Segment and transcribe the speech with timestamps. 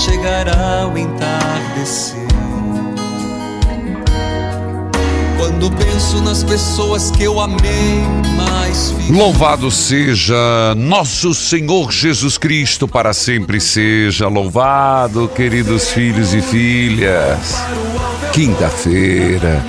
[0.00, 2.16] Chegará o entardecer.
[5.36, 8.00] Quando penso nas pessoas que eu amei
[8.34, 8.94] mais.
[9.10, 17.62] Louvado seja nosso Senhor Jesus Cristo, para sempre seja louvado, queridos filhos e filhas.
[18.32, 19.62] Quinta-feira,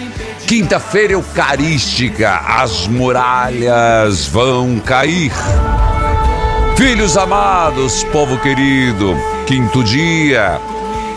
[0.48, 5.34] quinta-feira eucarística, as muralhas vão cair.
[6.78, 9.16] Filhos amados, povo querido,
[9.52, 10.62] quinto dia.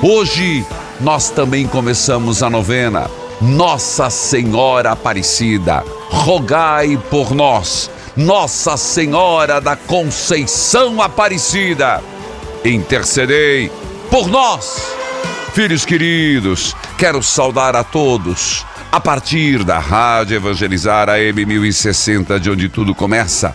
[0.02, 0.66] Hoje
[1.00, 3.08] nós também começamos a novena.
[3.40, 7.88] Nossa Senhora Aparecida, rogai por nós.
[8.16, 12.02] Nossa Senhora da Conceição Aparecida,
[12.64, 13.70] intercedei
[14.10, 14.82] por nós.
[15.52, 18.66] Filhos queridos, quero saudar a todos.
[18.90, 23.54] A partir da Rádio Evangelizar AM 1060, de onde tudo começa.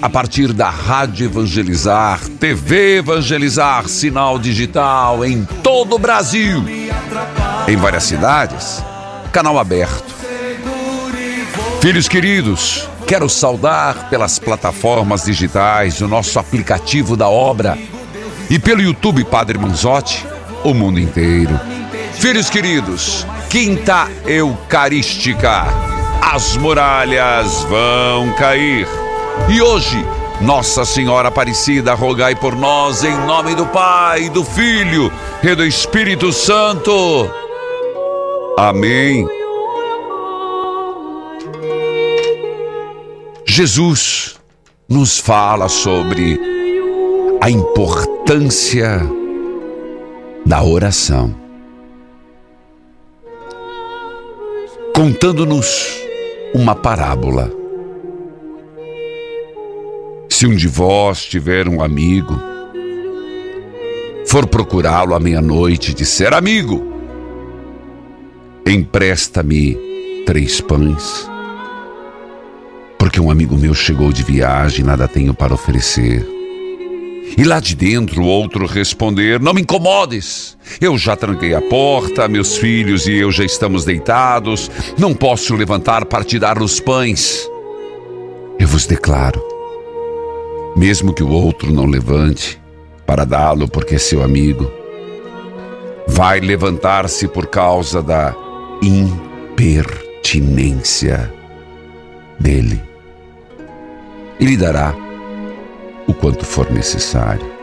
[0.00, 6.64] a partir da Rádio Evangelizar, TV Evangelizar, sinal digital em todo o Brasil.
[7.66, 8.82] Em várias cidades,
[9.32, 10.14] canal aberto.
[11.80, 17.78] Filhos queridos, quero saudar pelas plataformas digitais o nosso aplicativo da obra
[18.50, 20.26] e pelo YouTube Padre Manzotti,
[20.64, 21.58] o mundo inteiro.
[22.14, 25.64] Filhos queridos, Quinta Eucarística,
[26.20, 29.05] as muralhas vão cair.
[29.48, 30.04] E hoje,
[30.40, 36.32] Nossa Senhora Aparecida, rogai por nós em nome do Pai, do Filho e do Espírito
[36.32, 37.30] Santo.
[38.58, 39.26] Amém.
[43.44, 44.36] Jesus
[44.88, 46.40] nos fala sobre
[47.40, 49.00] a importância
[50.44, 51.34] da oração,
[54.94, 56.00] contando-nos
[56.54, 57.65] uma parábola.
[60.36, 62.38] Se um de vós tiver um amigo,
[64.26, 66.92] for procurá-lo à meia-noite e disser: Amigo,
[68.66, 69.78] empresta-me
[70.26, 71.26] três pães,
[72.98, 76.28] porque um amigo meu chegou de viagem e nada tenho para oferecer.
[77.34, 82.28] E lá de dentro o outro responder: Não me incomodes, eu já tranquei a porta,
[82.28, 87.48] meus filhos e eu já estamos deitados, não posso levantar para te dar os pães.
[88.58, 89.55] Eu vos declaro
[90.76, 92.60] mesmo que o outro não levante
[93.06, 94.70] para dá-lo porque é seu amigo,
[96.06, 98.36] vai levantar-se por causa da
[98.82, 101.32] impertinência
[102.38, 102.78] dele.
[104.38, 104.94] E lhe dará
[106.06, 107.56] o quanto for necessário.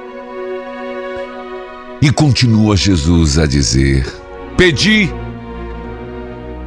[2.01, 4.12] E continua Jesus a dizer:
[4.57, 5.07] Pedi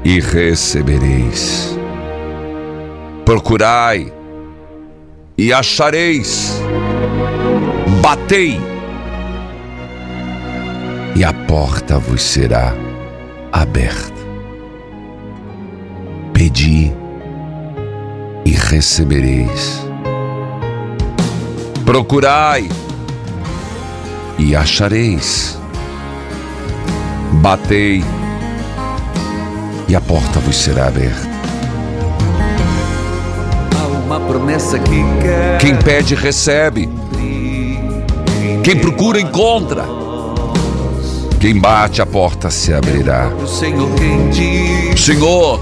[0.05, 1.77] e recebereis.
[3.25, 4.13] Procurai
[5.39, 6.61] e achareis.
[8.01, 8.61] Batei
[11.15, 12.75] e a porta vos será
[13.53, 14.15] aberta.
[16.33, 16.93] Pedi
[18.45, 19.83] e recebereis.
[21.85, 22.69] Procurai
[24.39, 25.59] e achareis.
[27.41, 28.03] Batei
[29.89, 31.36] e a porta vos será aberta.
[34.37, 36.89] Promessa que quer Quem pede, recebe.
[38.63, 39.85] Quem procura, encontra.
[41.41, 43.31] Quem bate, a porta se abrirá.
[44.97, 45.61] Senhor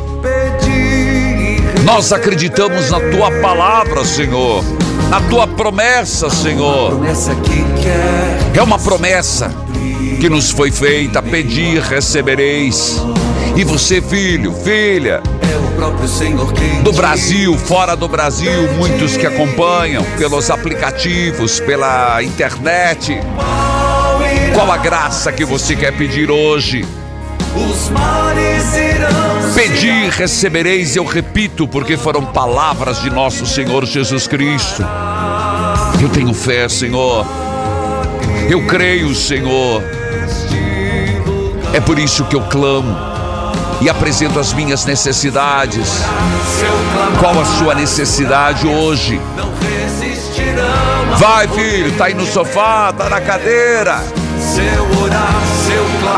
[1.85, 4.65] nós acreditamos na tua palavra, Senhor.
[5.11, 6.99] Na tua promessa, Senhor.
[8.55, 9.55] É uma promessa
[10.19, 13.03] que nos foi feita: pedir, recebereis.
[13.56, 16.93] E você, filho, filha, é o próprio Senhor quem do.
[16.93, 23.17] Brasil, fora do Brasil, muitos que acompanham pelos aplicativos, pela internet.
[24.53, 26.85] Qual a graça que você quer pedir hoje?
[27.55, 34.27] Os mares irão se Pedir, recebereis, eu repito, porque foram palavras de nosso Senhor Jesus
[34.27, 34.85] Cristo.
[36.03, 37.25] Eu tenho fé, Senhor.
[38.50, 39.81] Eu creio, Senhor.
[41.73, 43.13] É por isso que eu clamo
[43.81, 46.03] e apresento as minhas necessidades.
[47.21, 49.21] Qual a sua necessidade hoje?
[51.17, 54.03] Vai, filho, tá aí no sofá, tá na cadeira.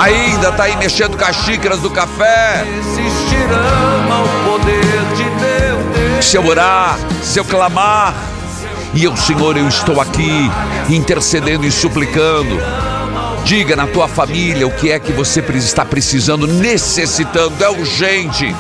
[0.01, 2.65] Ainda tá aí mexendo com as xícaras do café.
[6.21, 8.15] Se eu orar, se eu clamar,
[8.95, 10.51] e eu, Senhor, eu estou aqui
[10.89, 12.59] intercedendo e suplicando.
[13.47, 18.53] Diga na tua família o que é que você está precisando, necessitando, é urgente.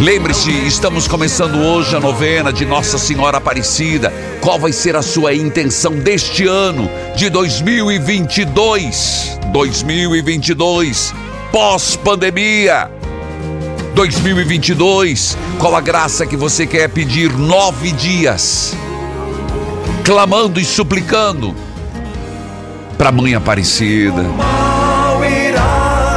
[0.00, 4.12] Lembre-se, estamos começando hoje a novena de Nossa Senhora Aparecida.
[4.40, 9.40] Qual vai ser a sua intenção deste ano de 2022?
[9.52, 11.12] 2022,
[11.50, 12.88] pós-pandemia.
[13.96, 17.36] 2022, qual a graça que você quer pedir?
[17.36, 18.76] Nove dias,
[20.04, 21.67] clamando e suplicando
[22.98, 24.24] para Mãe Aparecida.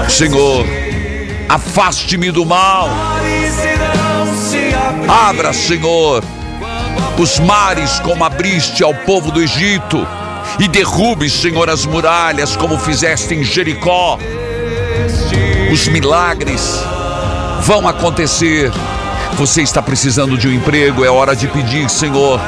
[0.09, 0.65] Senhor,
[1.47, 2.89] afaste-me do mal.
[5.07, 6.23] Abra, Senhor,
[7.19, 10.05] os mares como abriste ao povo do Egito.
[10.59, 14.17] E derrube, Senhor, as muralhas como fizeste em Jericó.
[15.71, 16.83] Os milagres
[17.61, 18.71] vão acontecer.
[19.35, 22.41] Você está precisando de um emprego, é hora de pedir, Senhor.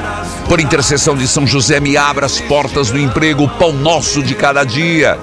[0.47, 4.35] Por intercessão de São José, me abra as portas do emprego, o pão nosso de
[4.35, 5.17] cada dia,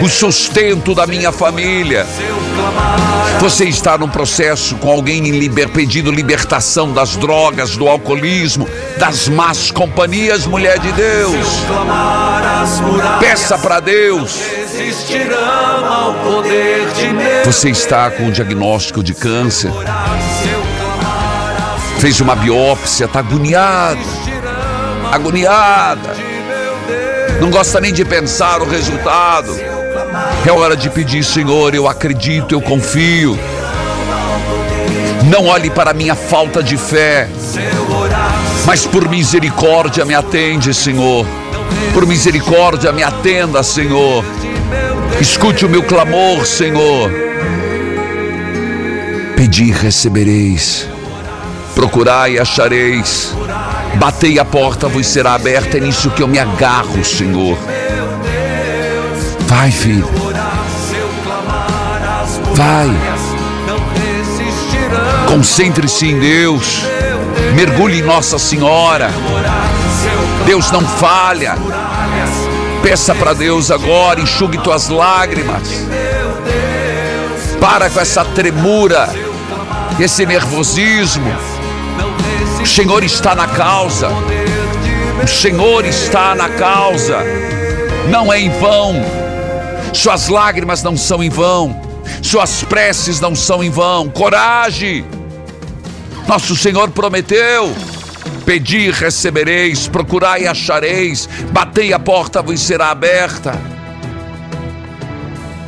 [0.00, 2.06] o sustento da minha família.
[3.40, 8.68] Você está num processo com alguém liber, pedindo libertação das drogas, do alcoolismo,
[8.98, 11.46] das más companhias, mulher de Deus.
[13.18, 14.38] Peça para Deus.
[17.44, 19.72] Você está com um diagnóstico de câncer,
[21.98, 24.00] fez uma biópsia, está agoniado,
[25.10, 26.14] agoniada,
[27.40, 29.58] não gosta nem de pensar o resultado.
[30.46, 33.38] É hora de pedir, Senhor, eu acredito, eu confio.
[35.24, 37.28] Não olhe para minha falta de fé,
[38.66, 41.26] mas por misericórdia me atende, Senhor.
[41.92, 44.24] Por misericórdia me atenda, Senhor.
[45.20, 47.10] Escute o meu clamor, Senhor.
[49.36, 50.88] Pedi e recebereis.
[51.74, 53.34] Procurai e achareis.
[53.96, 55.76] Batei a porta, vos será aberta.
[55.76, 57.58] É nisso que eu me agarro, Senhor.
[59.46, 60.08] Vai, filho.
[62.54, 62.90] Vai.
[65.26, 66.84] Concentre-se em Deus.
[67.54, 69.10] Mergulhe em Nossa Senhora.
[70.46, 71.56] Deus não falha.
[72.82, 75.86] Peça para Deus agora, enxugue tuas lágrimas.
[77.60, 79.08] Para com essa tremura,
[79.98, 81.30] esse nervosismo.
[82.62, 84.08] O Senhor está na causa.
[85.22, 87.18] O Senhor está na causa.
[88.10, 88.94] Não é em vão.
[89.94, 91.80] Suas lágrimas não são em vão.
[92.22, 94.08] Suas preces não são em vão.
[94.08, 95.04] Coragem.
[96.28, 97.74] Nosso Senhor prometeu:
[98.44, 103.58] Pedi, recebereis, procurai e achareis, batei a porta, vos será aberta.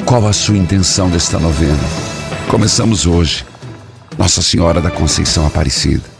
[0.04, 1.82] Qual a sua intenção desta novena?
[2.48, 3.46] Começamos hoje,
[4.18, 6.12] Nossa Senhora da Conceição Aparecida.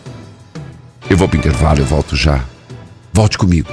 [1.13, 2.43] Eu vou para o intervalo, eu volto já.
[3.13, 3.69] Volte comigo.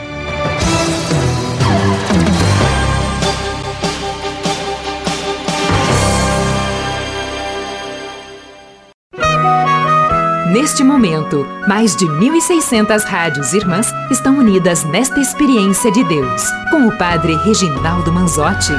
[10.51, 16.97] Neste momento, mais de 1.600 rádios irmãs estão unidas nesta experiência de Deus, com o
[16.97, 18.73] Padre Reginaldo Manzotti.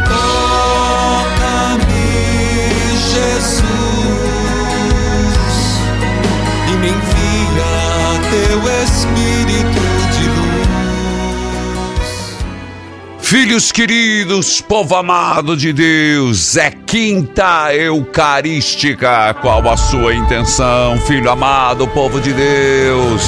[13.30, 19.32] Filhos queridos, povo amado de Deus, é quinta eucarística.
[19.40, 23.22] Qual a sua intenção, filho amado, povo de Deus?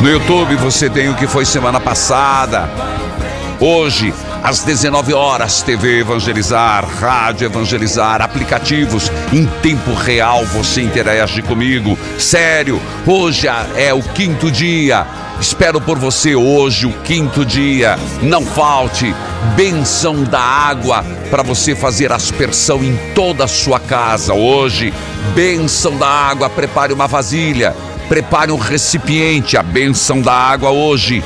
[0.00, 2.68] No YouTube você tem o que foi semana passada.
[3.60, 11.96] Hoje, às 19 horas, TV Evangelizar, Rádio Evangelizar, aplicativos em tempo real, você interage comigo.
[12.18, 15.06] Sério, hoje é o quinto dia
[15.40, 17.98] Espero por você hoje, o quinto dia.
[18.22, 19.14] Não falte
[19.56, 24.34] benção da água para você fazer aspersão em toda a sua casa.
[24.34, 24.92] Hoje,
[25.34, 26.48] benção da água.
[26.48, 27.74] Prepare uma vasilha,
[28.08, 29.56] prepare um recipiente.
[29.56, 31.22] A benção da água hoje,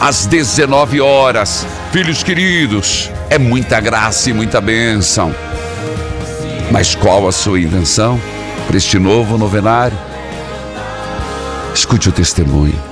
[0.00, 1.66] às 19 horas.
[1.90, 5.34] Filhos queridos, é muita graça e muita bênção.
[6.70, 8.20] Mas qual a sua intenção
[8.66, 9.98] para este novo novenário?
[11.74, 12.91] Escute o testemunho.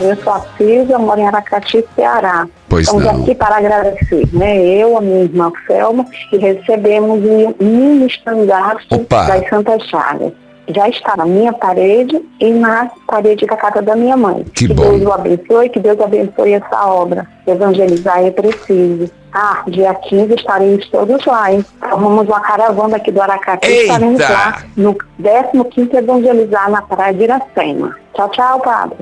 [0.00, 2.46] Eu sou a Císia, moro em Aracati, Ceará.
[2.68, 3.22] Pois Estamos não.
[3.22, 4.56] aqui para agradecer, né?
[4.64, 10.32] Eu, a minha irmã Selma, e recebemos um mini estandarte das Santas Chagas.
[10.68, 14.44] Já está na minha parede e na parede da casa da minha mãe.
[14.54, 14.74] Que que.
[14.74, 17.26] Deus o abençoe, que Deus abençoe essa obra.
[17.46, 19.10] Evangelizar é preciso.
[19.32, 21.64] Ah, dia 15 estaremos todos lá, hein?
[21.80, 23.82] Formamos uma caravana aqui do Aracati e Eita!
[23.84, 27.96] estaremos lá no 15º Evangelizar na Praia de Iracema.
[28.14, 28.98] Tchau, tchau, padre.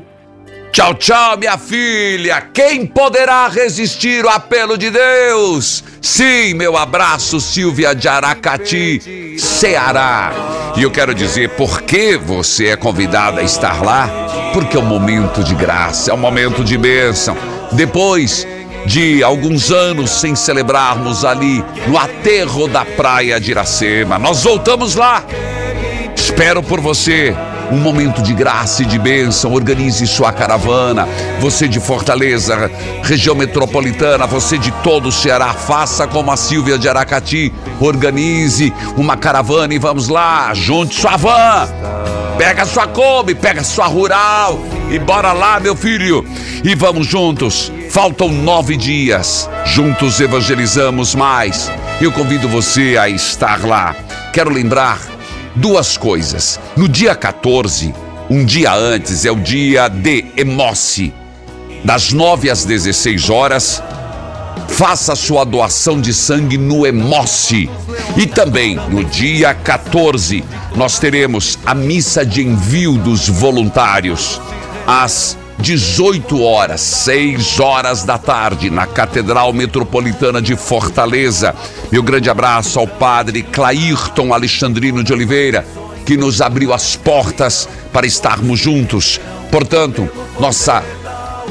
[0.76, 2.38] Tchau, tchau, minha filha.
[2.52, 5.82] Quem poderá resistir o apelo de Deus?
[6.02, 10.34] Sim, meu abraço, Silvia de Aracati, Ceará.
[10.76, 14.06] E eu quero dizer por que você é convidada a estar lá?
[14.52, 17.34] Porque é um momento de graça, é um momento de bênção.
[17.72, 18.46] Depois
[18.84, 25.24] de alguns anos sem celebrarmos ali no aterro da praia de Iracema, nós voltamos lá.
[26.14, 27.34] Espero por você.
[27.70, 29.52] Um momento de graça e de bênção.
[29.52, 31.08] Organize sua caravana.
[31.40, 32.70] Você de Fortaleza,
[33.02, 37.52] região metropolitana, você de todo o Ceará, faça como a Silvia de Aracati.
[37.80, 40.52] Organize uma caravana e vamos lá.
[40.54, 41.68] Junte sua van.
[42.38, 46.24] Pega sua Kombi, pega sua Rural e bora lá, meu filho.
[46.62, 47.72] E vamos juntos.
[47.90, 49.48] Faltam nove dias.
[49.64, 51.70] Juntos evangelizamos mais.
[52.00, 53.96] Eu convido você a estar lá.
[54.32, 55.15] Quero lembrar
[55.56, 56.60] duas coisas.
[56.76, 57.94] No dia 14,
[58.28, 61.12] um dia antes, é o dia de Emoce.
[61.84, 63.82] Das 9 às 16 horas,
[64.68, 67.70] faça sua doação de sangue no Emoce.
[68.16, 70.44] E também no dia 14,
[70.74, 74.40] nós teremos a missa de envio dos voluntários.
[74.86, 75.36] Às
[75.66, 81.52] 18 horas, 6 horas da tarde, na Catedral Metropolitana de Fortaleza.
[81.90, 85.66] Meu grande abraço ao padre Clairton Alexandrino de Oliveira,
[86.04, 89.20] que nos abriu as portas para estarmos juntos.
[89.50, 90.08] Portanto,
[90.38, 90.84] nossa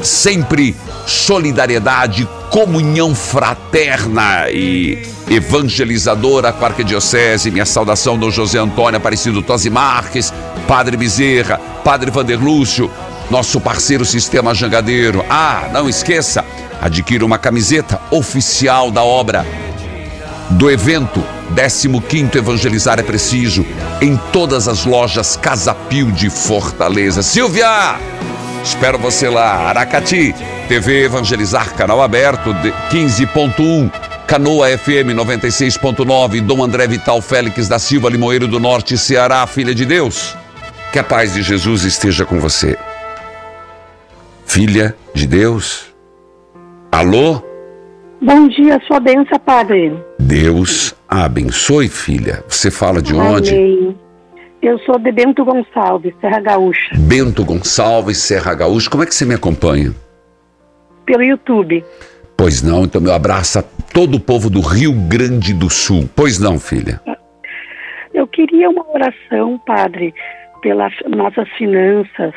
[0.02, 0.74] sempre
[1.06, 7.50] solidariedade, comunhão fraterna e evangelizadora com a Arquidiocese.
[7.50, 10.32] Minha saudação, Dom José Antônio Aparecido Tosi Marques,
[10.66, 12.90] Padre Bezerra, Padre Vanderlúcio,
[13.30, 15.24] nosso parceiro Sistema Jangadeiro.
[15.28, 16.44] Ah, não esqueça,
[16.80, 19.46] adquira uma camiseta oficial da obra
[20.50, 21.22] do evento
[22.08, 23.64] 15 Evangelizar é Preciso
[24.00, 27.22] em todas as lojas Casa Pio de Fortaleza.
[27.22, 27.98] Silvia,
[28.62, 29.68] espero você lá.
[29.68, 30.34] Aracati,
[30.68, 33.90] TV Evangelizar, canal aberto, de 15.1.
[34.26, 39.86] Canoa FM 96.9, Dom André Vital Félix da Silva Limoeiro do Norte, Ceará, filha de
[39.86, 40.34] Deus.
[40.92, 42.76] Que a paz de Jesus esteja com você.
[44.56, 45.94] Filha de Deus.
[46.90, 47.42] Alô?
[48.22, 49.92] Bom dia, sua benção, padre.
[50.18, 52.42] Deus abençoe, filha.
[52.48, 53.54] Você fala de onde?
[53.54, 53.94] Amém.
[54.62, 58.88] Eu sou de Bento Gonçalves, Serra Gaúcha, Bento Gonçalves, Serra Gaúcha.
[58.88, 59.92] Como é que você me acompanha?
[61.04, 61.84] pelo YouTube.
[62.34, 66.08] Pois não, então meu abraço a todo o povo do Rio Grande do Sul.
[66.16, 66.98] Pois não, filha.
[68.14, 70.14] Eu queria uma oração, padre,
[70.62, 72.32] pelas nossas finanças,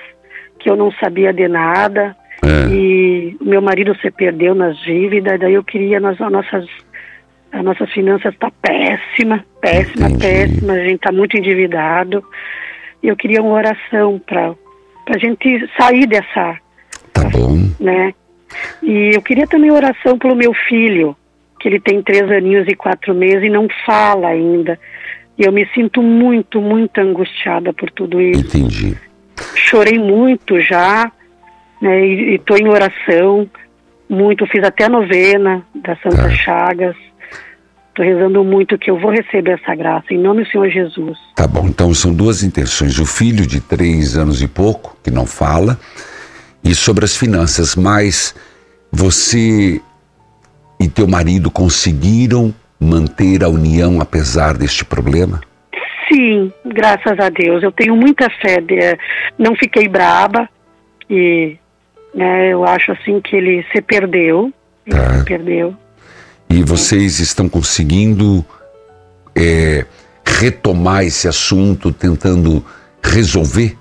[0.60, 2.16] que eu não sabia de nada.
[2.44, 2.74] É.
[2.74, 6.66] E meu marido se perdeu nas dívidas, daí eu queria nas as nossas
[7.52, 10.20] as nossas finanças tá péssima, péssima, Entendi.
[10.24, 12.24] péssima, a gente tá muito endividado.
[13.02, 14.54] E eu queria uma oração para
[15.08, 16.58] a gente sair dessa,
[17.12, 17.58] Tá bom.
[17.80, 18.14] né?
[18.84, 21.16] E eu queria também oração pelo meu filho,
[21.60, 24.80] que ele tem três aninhos e quatro meses e não fala ainda.
[25.38, 28.58] E eu me sinto muito, muito angustiada por tudo isso.
[28.58, 28.96] Entendi.
[29.56, 31.12] Chorei muito já,
[31.82, 32.06] né?
[32.06, 33.50] E estou em oração,
[34.10, 34.46] muito.
[34.48, 36.30] Fiz até a novena da Santa Tá.
[36.30, 36.96] Chagas.
[37.90, 41.18] Estou rezando muito que eu vou receber essa graça, em nome do Senhor Jesus.
[41.36, 41.68] Tá bom.
[41.68, 42.98] Então são duas intenções.
[42.98, 45.78] O filho de três anos e pouco, que não fala,
[46.64, 47.76] e sobre as finanças.
[47.76, 48.34] Mas
[48.92, 49.82] Você
[50.80, 55.42] e teu marido conseguiram manter a união apesar deste problema?
[56.12, 57.62] Sim, graças a Deus.
[57.64, 58.60] Eu tenho muita fé.
[58.60, 58.98] De,
[59.38, 60.50] não fiquei braba
[61.10, 61.58] e
[62.14, 64.52] né, eu acho assim que ele se perdeu.
[64.86, 65.20] Ele Tá.
[65.20, 65.76] se perdeu.
[66.50, 68.44] E vocês estão conseguindo
[69.36, 69.86] é,
[70.26, 72.66] retomar esse assunto, tentando
[73.04, 73.78] resolver?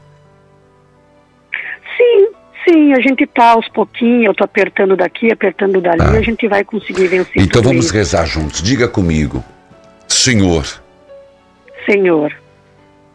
[1.96, 2.28] Sim,
[2.68, 6.10] sim, a gente tá aos pouquinhos, eu tô apertando daqui, apertando dali, Tá.
[6.10, 7.94] a gente vai conseguir vencer Então vamos isso.
[7.94, 8.62] rezar juntos.
[8.62, 9.42] Diga comigo,
[10.06, 10.64] Senhor,
[11.90, 12.30] Senhor,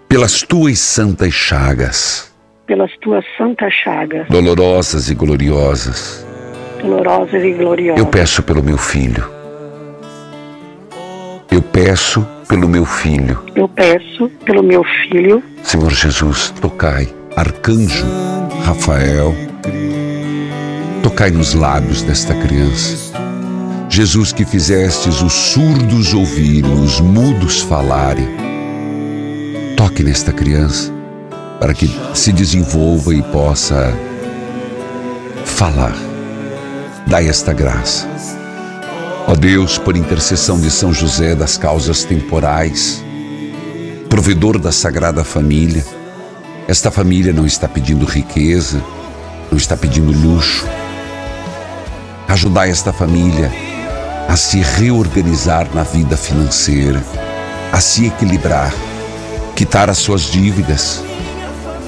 [0.10, 2.34] pelas tuas santas chagas,
[2.66, 6.26] pelas tuas santas chagas, dolorosas e gloriosas,
[6.82, 8.00] dolorosas e gloriosas.
[8.00, 9.32] eu peço pelo meu filho.
[11.52, 13.44] Eu peço pelo meu filho.
[13.56, 18.08] Eu peço pelo meu filho, Senhor Jesus, tocai, Arcanjo
[18.64, 19.36] Rafael,
[21.04, 23.14] tocai nos lábios desta criança.
[23.88, 28.28] Jesus, que fizestes os surdos ouvirem, os mudos falarem,
[29.84, 30.94] toque nesta criança
[31.60, 33.94] para que se desenvolva e possa
[35.44, 35.94] falar.
[37.06, 38.08] Dai esta graça.
[39.28, 43.04] Ó Deus, por intercessão de São José das causas temporais,
[44.08, 45.86] provedor da Sagrada Família,
[46.66, 48.82] esta família não está pedindo riqueza,
[49.52, 50.66] não está pedindo luxo.
[52.30, 53.52] Ajudai esta família
[54.30, 57.04] a se reorganizar na vida financeira,
[57.70, 58.74] a se equilibrar,
[59.56, 61.04] quitar as suas dívidas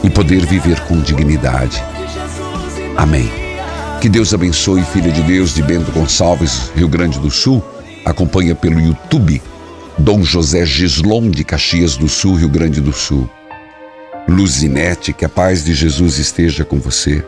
[0.03, 1.83] e poder viver com dignidade.
[2.97, 3.29] Amém.
[4.01, 7.63] Que Deus abençoe, filha de Deus de Bento Gonçalves, Rio Grande do Sul.
[8.05, 9.41] Acompanha pelo YouTube
[9.97, 13.29] Dom José Gislon de Caxias do Sul, Rio Grande do Sul.
[14.27, 17.25] Luzinete, que a paz de Jesus esteja com você.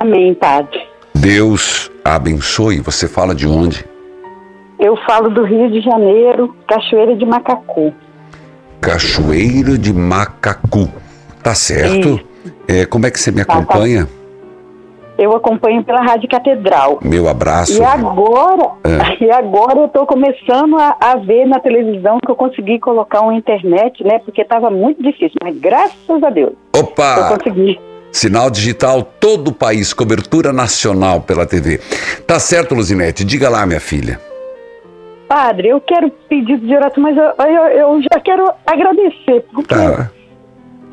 [0.00, 0.80] Amém, Padre.
[1.14, 2.80] Deus abençoe.
[2.80, 3.84] Você fala de onde?
[4.78, 7.92] Eu falo do Rio de Janeiro, Cachoeira de Macacu.
[8.84, 10.88] Cachoeira de Macacu.
[11.42, 12.20] Tá certo?
[12.66, 13.58] É, como é que você me Tá, tá.
[13.60, 14.08] acompanha?
[15.16, 16.98] Eu acompanho pela Rádio Catedral.
[17.02, 17.80] Meu abraço.
[17.80, 18.70] E agora,
[19.20, 23.34] e agora eu estou começando a, a ver na televisão que eu consegui colocar uma
[23.34, 24.18] internet, né?
[24.24, 27.36] Porque estava muito difícil, mas graças a Deus eu Opa!
[27.36, 27.78] consegui.
[28.10, 31.78] Sinal digital, todo o país, cobertura nacional pela TV.
[32.26, 33.24] Tá certo, Luzinete?
[33.24, 34.20] Diga lá, minha filha.
[35.28, 40.10] Padre, eu quero pedir de oração, mas eu, eu, eu já quero agradecer, porque Tá.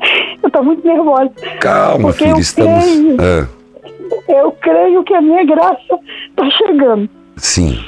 [0.42, 1.30] eu estou muito nervosa.
[1.60, 2.84] Calma, filha, eu estamos.
[2.84, 3.16] creio.
[3.20, 3.48] Ah,
[4.28, 5.98] Eu creio que a minha graça
[6.30, 7.08] está chegando.
[7.36, 7.78] sim.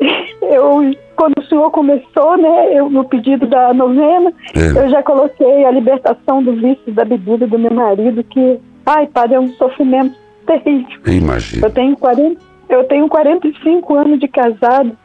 [0.42, 0.80] Eu,
[1.16, 4.84] quando o senhor começou, né, eu, no pedido da novena, É.
[4.84, 9.36] eu já coloquei a libertação do vício da bebida do meu marido, que, ai, padre,
[9.36, 10.16] é um sofrimento
[10.46, 10.98] terrível.
[11.04, 11.64] Eu imagino.
[11.66, 12.40] Eu tenho, 40,
[12.70, 14.96] eu tenho 45 anos de casado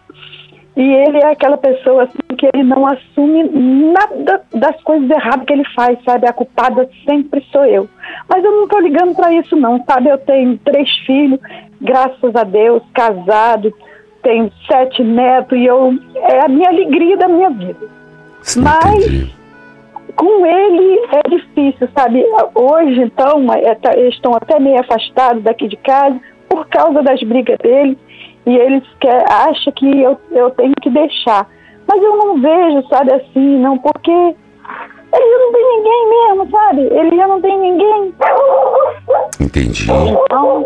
[0.75, 3.43] e ele é aquela pessoa assim, que ele não assume
[3.93, 6.27] nada das coisas erradas que ele faz, sabe?
[6.27, 7.88] A culpada sempre sou eu.
[8.27, 10.09] Mas eu não estou ligando para isso não, sabe?
[10.09, 11.39] Eu tenho três filhos,
[11.79, 13.73] graças a Deus, casado,
[14.21, 17.88] tenho sete netos e eu é a minha alegria da minha vida.
[18.41, 19.35] Sim, Mas- entendi.
[20.15, 22.25] Com ele é difícil, sabe?
[22.53, 27.21] Hoje, então, é, tá- eles estão até meio afastados daqui de casa por causa das
[27.21, 27.97] brigas dele
[28.45, 31.47] e eles quer, acham que eu, eu tenho que deixar.
[31.88, 36.81] Mas eu não vejo, sabe, assim, não, porque ele já não tem ninguém mesmo, sabe?
[36.81, 38.13] Ele já não tem ninguém.
[39.39, 39.88] Entendi.
[39.91, 40.65] Então,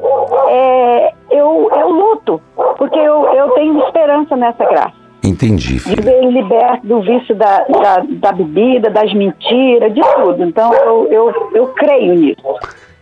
[0.50, 2.42] é, eu, eu luto,
[2.78, 6.02] porque eu, eu tenho esperança nessa graça Entendi, de filha.
[6.02, 10.44] ver ele liberto do vício da, da, da bebida, das mentiras, de tudo.
[10.44, 12.42] Então eu, eu, eu creio nisso.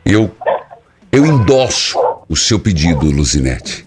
[0.05, 0.29] Eu,
[1.11, 3.87] eu endosso o seu pedido, Luzinete.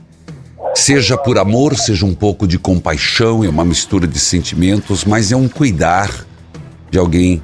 [0.75, 5.37] Seja por amor, seja um pouco de compaixão, é uma mistura de sentimentos, mas é
[5.37, 6.25] um cuidar
[6.91, 7.43] de alguém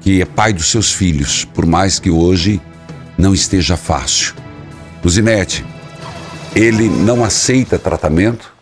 [0.00, 2.60] que é pai dos seus filhos, por mais que hoje
[3.18, 4.34] não esteja fácil.
[5.02, 5.64] Luzinete,
[6.54, 8.55] ele não aceita tratamento?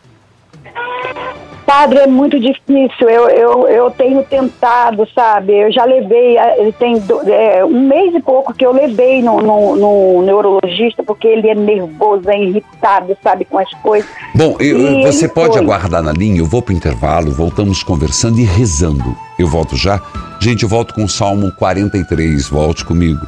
[1.67, 3.09] Padre, é muito difícil.
[3.09, 5.53] Eu, eu, eu tenho tentado, sabe?
[5.55, 9.41] Eu já levei, eh, ele tem é, um mês e pouco que eu levei no,
[9.41, 14.09] no, no neurologista, porque ele é nervoso, é irritado, sabe, com as coisas.
[14.35, 15.63] Bom, eu- você pode foi.
[15.63, 19.17] aguardar na linha, eu vou para o intervalo, voltamos conversando e rezando.
[19.39, 20.01] Eu volto já.
[20.41, 23.21] Gente, eu volto com o Salmo 43, volte comigo.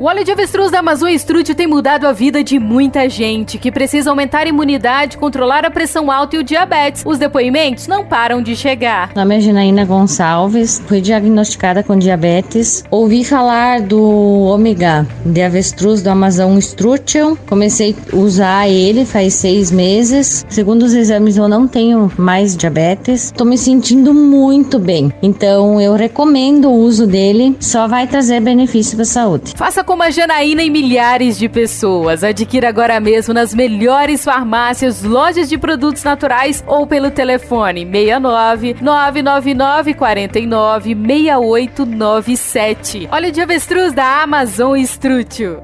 [0.00, 3.72] O óleo de avestruz da Amazon Strut tem mudado a vida de muita gente que
[3.72, 7.02] precisa aumentar a imunidade, controlar a pressão alta e o diabetes.
[7.04, 9.08] Os depoimentos não param de chegar.
[9.08, 12.84] Meu nome é Janaína Gonçalves, fui diagnosticada com diabetes.
[12.92, 17.34] Ouvi falar do ômega de avestruz do Amazon Strutium.
[17.48, 20.46] Comecei a usar ele faz seis meses.
[20.48, 23.24] Segundo os exames, eu não tenho mais diabetes.
[23.24, 25.12] Estou me sentindo muito bem.
[25.20, 27.56] Então, eu recomendo o uso dele.
[27.58, 29.54] Só vai trazer benefício para a saúde.
[29.56, 32.24] Faça como a Janaína e milhares de pessoas.
[32.24, 39.94] Adquira agora mesmo nas melhores farmácias, lojas de produtos naturais ou pelo telefone 69 999
[39.94, 43.08] 49 6897.
[43.10, 45.62] Olha de avestruz da Amazon Estrútil.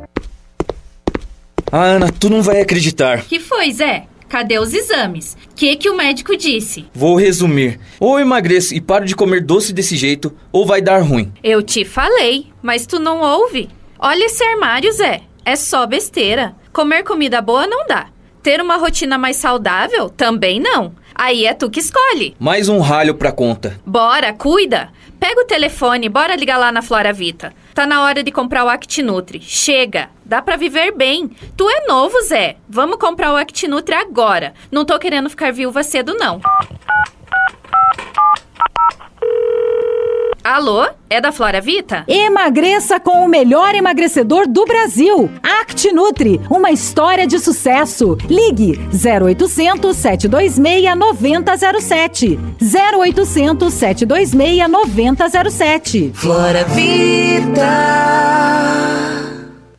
[1.71, 3.25] Ah, Ana, tu não vai acreditar.
[3.25, 4.05] Que foi, Zé?
[4.29, 5.37] Cadê os exames?
[5.55, 6.87] Que que o médico disse?
[6.93, 7.79] Vou resumir.
[8.01, 11.33] Ou emagreço e paro de comer doce desse jeito, ou vai dar ruim.
[11.43, 13.69] Eu te falei, mas tu não ouve.
[14.07, 15.23] Olha esse armário, Zé.
[15.47, 16.55] É só besteira.
[16.75, 18.09] Comer comida boa não dá.
[18.43, 20.93] Ter uma rotina mais saudável também não.
[21.15, 22.37] Aí é tu que escolhe.
[22.39, 23.81] Mais um ralho pra conta.
[23.87, 24.91] Bora, cuida.
[25.19, 27.55] Pega o telefone, bora ligar lá na Flora Vita.
[27.73, 29.41] Tá na hora de comprar o ActiNutri.
[29.41, 30.11] Chega.
[30.23, 31.31] Dá pra viver bem.
[31.57, 32.57] Tu é novo, Zé.
[32.69, 34.53] Vamos comprar o ActiNutri agora.
[34.71, 36.43] Não tô querendo ficar viúva cedo, não.
[40.45, 40.87] Alô?
[41.09, 42.05] É da Flora Vita?
[42.07, 45.31] Emagreça com o melhor emagrecedor do Brasil.
[45.43, 48.19] ActiNutri, uma história de sucesso.
[48.29, 52.39] Ligue 0800 726 9007.
[52.61, 56.11] 0800 726 9007.
[56.13, 57.65] Flora Vida.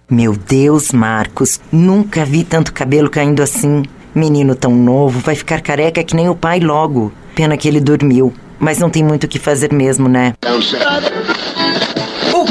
[0.09, 3.83] Meu Deus, Marcos, nunca vi tanto cabelo caindo assim.
[4.15, 7.13] Menino tão novo, vai ficar careca que nem o pai logo.
[7.35, 8.33] Pena que ele dormiu.
[8.59, 10.33] Mas não tem muito o que fazer mesmo, né?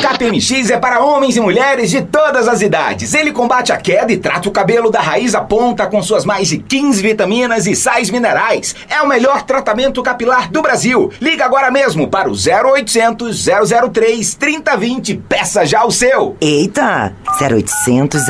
[0.05, 3.14] O KPMX é para homens e mulheres de todas as idades.
[3.14, 6.49] Ele combate a queda e trata o cabelo da raiz à ponta com suas mais
[6.49, 8.77] de 15 vitaminas e sais minerais.
[8.87, 11.11] É o melhor tratamento capilar do Brasil.
[11.23, 13.47] Liga agora mesmo para o 0800
[13.90, 15.14] 003 3020.
[15.27, 16.37] Peça já o seu.
[16.38, 17.14] Eita!
[17.40, 18.21] 0800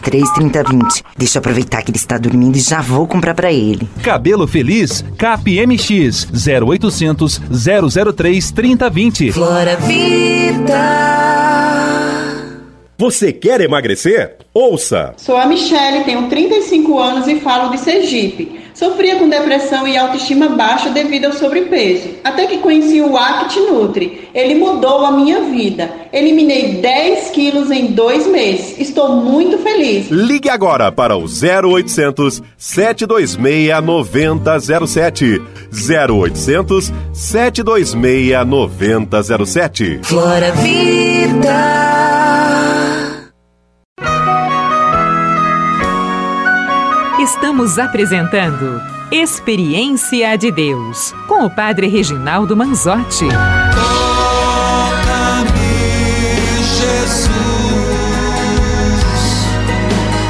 [0.00, 1.04] 003 3020.
[1.18, 3.88] Deixa eu aproveitar que ele está dormindo e já vou comprar para ele.
[4.00, 6.28] Cabelo Feliz, KPMX
[6.70, 7.40] 0800
[8.14, 9.32] 003 3020.
[9.32, 11.15] Flora Vida.
[12.98, 14.36] Você quer emagrecer?
[14.54, 15.12] Ouça!
[15.18, 18.65] Sou a Michele, tenho 35 anos e falo de Sergipe.
[18.76, 22.10] Sofria com depressão e autoestima baixa devido ao sobrepeso.
[22.22, 24.28] Até que conheci o Act Nutri.
[24.34, 25.90] Ele mudou a minha vida.
[26.12, 28.78] Eliminei 10 quilos em dois meses.
[28.78, 30.10] Estou muito feliz.
[30.10, 35.42] Ligue agora para o 0800 726 9007.
[35.72, 40.00] 0800 726 9007.
[40.02, 42.15] Flora Vida.
[47.26, 53.26] Estamos apresentando Experiência de Deus com o Padre Reginaldo Manzotti.
[53.74, 55.02] Toca-me,
[56.78, 57.30] Jesus,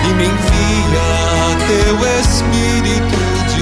[0.08, 3.20] e me envia teu Espírito
[3.54, 3.60] de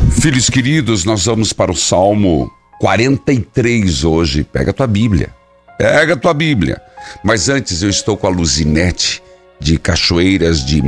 [0.00, 0.14] luz.
[0.22, 4.42] Filhos queridos, nós vamos para o Salmo 43 hoje.
[4.42, 5.34] Pega a tua Bíblia.
[5.76, 6.80] Pega a tua Bíblia.
[7.22, 9.22] Mas antes eu estou com a Luzinete
[9.60, 10.80] de Cachoeiras de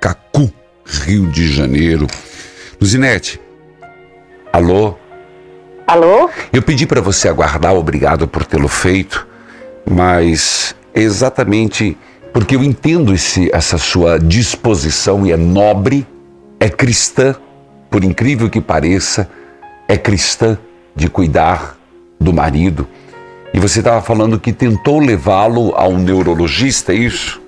[0.00, 0.50] Macacu,
[1.04, 2.06] Rio de Janeiro.
[2.80, 3.38] Luzinete.
[4.50, 4.94] Alô?
[5.86, 6.30] Alô?
[6.50, 9.28] Eu pedi para você aguardar, obrigado por tê-lo feito,
[9.88, 11.98] mas exatamente
[12.32, 16.06] porque eu entendo esse, essa sua disposição e é nobre,
[16.58, 17.36] é cristã,
[17.90, 19.28] por incrível que pareça,
[19.86, 20.56] é cristã
[20.96, 21.76] de cuidar
[22.18, 22.88] do marido.
[23.52, 27.40] E você estava falando que tentou levá-lo a um neurologista, é isso?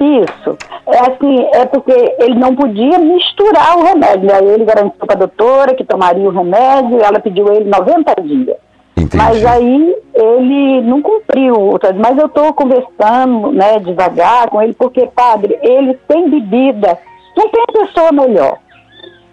[0.00, 0.56] Isso.
[0.90, 4.34] É assim, é porque ele não podia misturar o remédio.
[4.34, 8.56] Aí ele garantiu para a doutora que tomaria o remédio, ela pediu ele 90 dias.
[8.96, 9.16] Entendi.
[9.16, 11.78] Mas aí ele não cumpriu.
[11.98, 16.98] Mas eu estou conversando, né, devagar com ele, porque, padre, ele tem bebida.
[17.36, 18.58] Não tem pessoa melhor.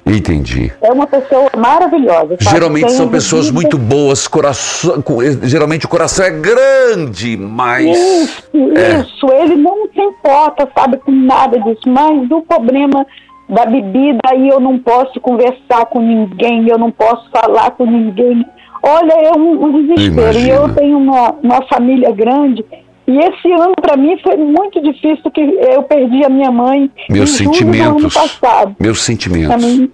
[0.06, 0.72] Entendi.
[0.82, 2.38] É uma pessoa maravilhosa.
[2.39, 8.44] Geralmente são pessoas bebida- muito boas, coração, co- geralmente o coração é grande, mas Isso,
[8.76, 9.00] É.
[9.02, 9.28] isso.
[9.32, 11.82] Ele não se importa, sabe, com nada disso.
[11.88, 13.06] Mas o problema
[13.50, 18.46] da bebida, aí eu não posso conversar com ninguém, eu não posso falar com ninguém.
[18.84, 20.38] Olha, é um, um desespero.
[20.38, 22.63] E eu tenho uma, uma família grande.
[23.08, 27.32] E esse ano, para mim, foi muito difícil, porque eu perdi a minha mãe meus
[27.32, 28.76] sentimentos, passado.
[28.80, 29.63] meus sentimentos.
[29.63, 29.91] mim,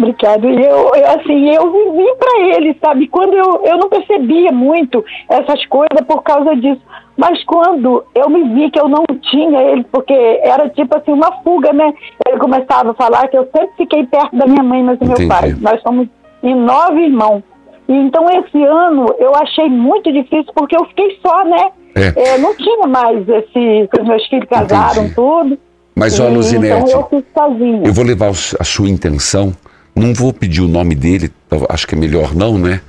[0.00, 0.48] Obrigado.
[0.48, 3.06] E eu, eu, assim, eu vivi para ele, sabe?
[3.06, 6.80] Quando eu, eu não percebia muito essas coisas por causa disso.
[7.18, 11.30] Mas quando eu me vi que eu não tinha ele, porque era tipo assim, uma
[11.42, 11.92] fuga, né?
[12.26, 15.28] Ele começava a falar que eu sempre fiquei perto da minha mãe, mas do meu
[15.28, 15.54] pai.
[15.60, 16.08] Nós somos
[16.42, 17.42] em nove irmãos.
[17.90, 21.70] E então esse ano eu achei muito difícil porque eu fiquei só, né?
[21.96, 22.34] É.
[22.34, 23.88] É, não tinha mais esse.
[24.00, 25.58] Os meus filhos casaram, tudo.
[25.96, 27.82] Mas, ó, E, Luzinete, Então eu fiz sozinha.
[27.84, 29.52] Eu vou levar a sua intenção.
[29.96, 32.80] Não vou pedir o nome dele, eu acho que é melhor não, né?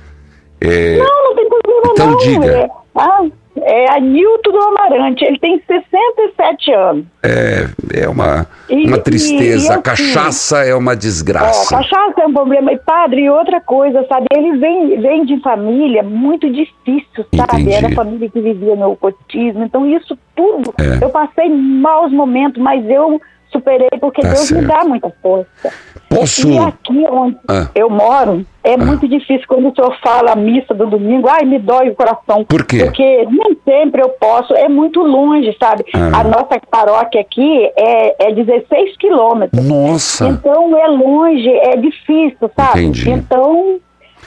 [0.60, 2.16] É, Não, não tem problema Então não.
[2.18, 2.46] diga.
[2.46, 3.24] É, ah,
[3.72, 7.04] é Anilton do Amarante, ele tem 67 anos.
[7.22, 9.66] é, é uma, E- uma e- tristeza.
[9.66, 11.76] e a assim, cachaça é uma É, desgraça.
[11.76, 12.72] cachaça é um problema.
[12.72, 14.26] E padre, e outra coisa, sabe?
[14.36, 17.62] Ele vem, vem de família muito difícil, sabe?
[17.62, 17.72] Entendi.
[17.72, 19.64] Era a família que vivia no ocultismo.
[19.64, 21.04] Então, isso tudo, É.
[21.04, 23.20] eu passei maus momentos, mas eu
[23.52, 24.66] superei porque Tá Deus me certo.
[24.66, 25.72] dá muita força.
[26.08, 26.48] Posso.
[26.50, 27.68] E aqui onde Ah.
[27.74, 31.58] eu moro, é muito difícil quando o senhor fala a missa do domingo, ai, me
[31.58, 32.44] dói o coração.
[32.44, 32.78] Por quê?
[32.84, 35.84] Porque nem sempre eu posso, é muito longe, sabe?
[35.94, 36.20] Ah.
[36.20, 39.64] A nossa paróquia aqui é, é 16 quilômetros.
[39.64, 40.28] Nossa!
[40.28, 42.80] Então é longe, é difícil, sabe?
[42.80, 43.10] Entendi.
[43.10, 43.78] Então,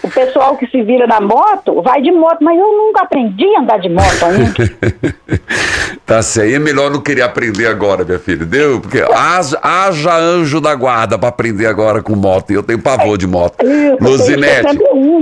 [0.03, 3.62] o pessoal que se vira na moto, vai de moto, mas eu nunca aprendi a
[3.62, 4.53] andar de moto ainda.
[6.05, 6.51] Tá certo.
[6.51, 8.79] E é melhor não querer aprender agora, minha filha, deu?
[8.79, 12.51] Porque haja, haja anjo da guarda pra aprender agora com moto.
[12.51, 13.55] E eu tenho pavor de moto.
[13.65, 14.77] Isso, Luzinete.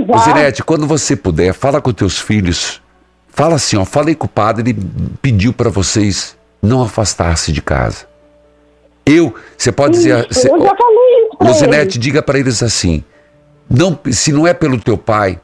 [0.06, 2.82] Luzinete, quando você puder, fala com teus filhos.
[3.30, 3.84] Fala assim, ó.
[3.86, 4.78] Falei com o padre, ele
[5.22, 8.06] pediu pra vocês não afastar-se de casa.
[9.06, 10.26] Eu, você pode dizer.
[10.30, 13.02] Isso, você- eu já falei isso Luzinete, diga pra eles assim:
[13.68, 15.40] não, se não é pelo teu pai,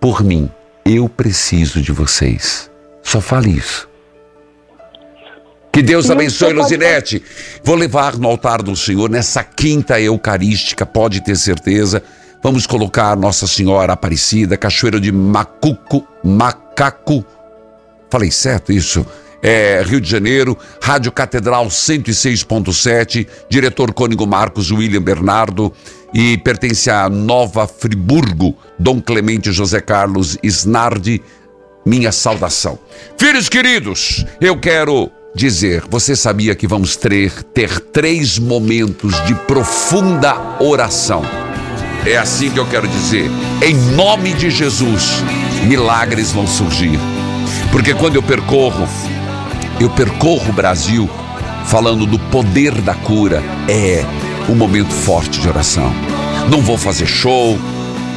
[0.00, 0.50] por mim,
[0.84, 2.70] eu preciso de vocês.
[3.02, 3.88] Só fale isso.
[5.72, 7.20] Que Deus abençoe, Luzinete.
[7.64, 12.00] Vou levar no altar do Senhor nessa quinta eucarística, pode ter certeza.
[12.42, 17.24] Vamos colocar Nossa Senhora Aparecida, Cachoeira de Macuco, Macaco.
[18.08, 19.04] Falei certo isso?
[19.42, 25.72] É, Rio de Janeiro, Rádio Catedral 106.7, diretor Cônigo Marcos William Bernardo
[26.14, 31.20] e pertence a Nova Friburgo, Dom Clemente José Carlos Snardi,
[31.84, 32.78] minha saudação.
[33.18, 40.36] Filhos queridos, eu quero dizer, você sabia que vamos ter, ter três momentos de profunda
[40.60, 41.22] oração?
[42.06, 43.28] É assim que eu quero dizer.
[43.62, 45.22] Em nome de Jesus,
[45.66, 46.98] milagres vão surgir.
[47.72, 48.86] Porque quando eu percorro,
[49.80, 51.10] eu percorro o Brasil
[51.66, 54.04] falando do poder da cura, é
[54.48, 55.92] um momento forte de oração.
[56.50, 57.58] Não vou fazer show,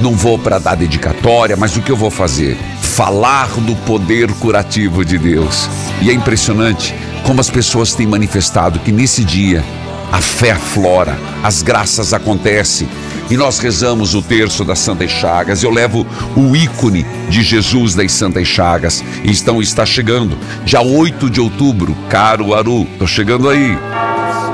[0.02, 2.58] não vou para dar dedicatória, mas o que eu vou fazer?
[2.82, 5.70] Falar do poder curativo de Deus.
[6.02, 9.64] E é impressionante como as pessoas têm manifestado que nesse dia
[10.12, 12.88] a fé aflora, as graças acontecem.
[13.30, 15.62] E nós rezamos o terço das Santas Chagas.
[15.64, 19.04] Eu levo o ícone de Jesus das Santas Chagas.
[19.26, 23.78] Então está chegando, dia 8 de outubro, caro Aru, tô chegando aí.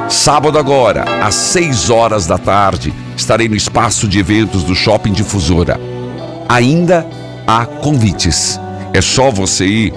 [0.10, 5.80] Sábado agora, às 6 horas da tarde, estarei no espaço de eventos do Shopping Difusora.
[6.48, 7.06] Ainda
[7.48, 8.60] há convites.
[8.94, 9.94] É só você ir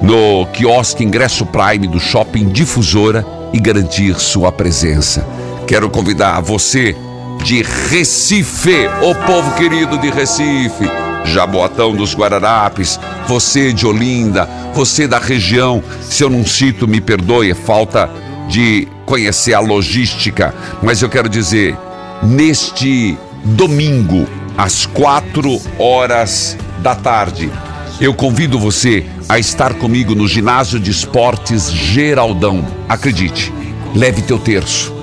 [0.00, 5.26] no quiosque Ingresso Prime do Shopping Difusora e garantir sua presença.
[5.66, 6.96] Quero convidar você
[7.44, 10.90] de Recife, o povo querido de Recife,
[11.24, 17.50] Jaboatão dos Guararapes, você de Olinda, você da região, se eu não cito, me perdoe,
[17.50, 18.10] é falta
[18.48, 21.76] de conhecer a logística, mas eu quero dizer,
[22.22, 24.24] neste domingo,
[24.56, 27.50] às quatro horas da tarde,
[28.00, 32.64] eu convido você a estar comigo no ginásio de esportes Geraldão.
[32.88, 33.52] Acredite,
[33.96, 34.94] leve teu terço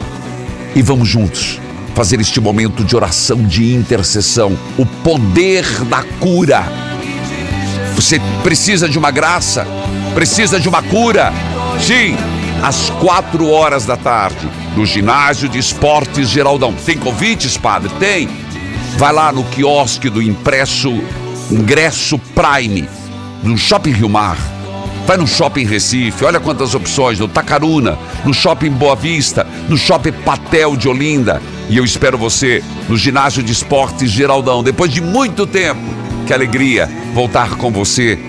[0.73, 1.59] e vamos juntos
[1.93, 6.63] fazer este momento de oração, de intercessão, o poder da cura.
[7.93, 9.67] Você precisa de uma graça,
[10.13, 11.33] precisa de uma cura.
[11.81, 12.15] Sim,
[12.61, 16.73] às quatro horas da tarde, no ginásio de esportes Geraldão.
[16.73, 17.91] Tem convites, padre?
[17.99, 18.29] Tem.
[18.97, 20.91] Vai lá no quiosque do impresso
[21.51, 22.89] Ingresso Prime,
[23.43, 24.37] no Shopping Rio Mar.
[25.05, 30.11] Vai no Shopping Recife, olha quantas opções, no Tacaruna, no Shopping Boa Vista, no Shopping
[30.11, 31.41] Patel de Olinda.
[31.69, 34.61] E eu espero você no Ginásio de Esportes Geraldão.
[34.61, 35.81] Depois de muito tempo,
[36.25, 38.19] que alegria voltar com você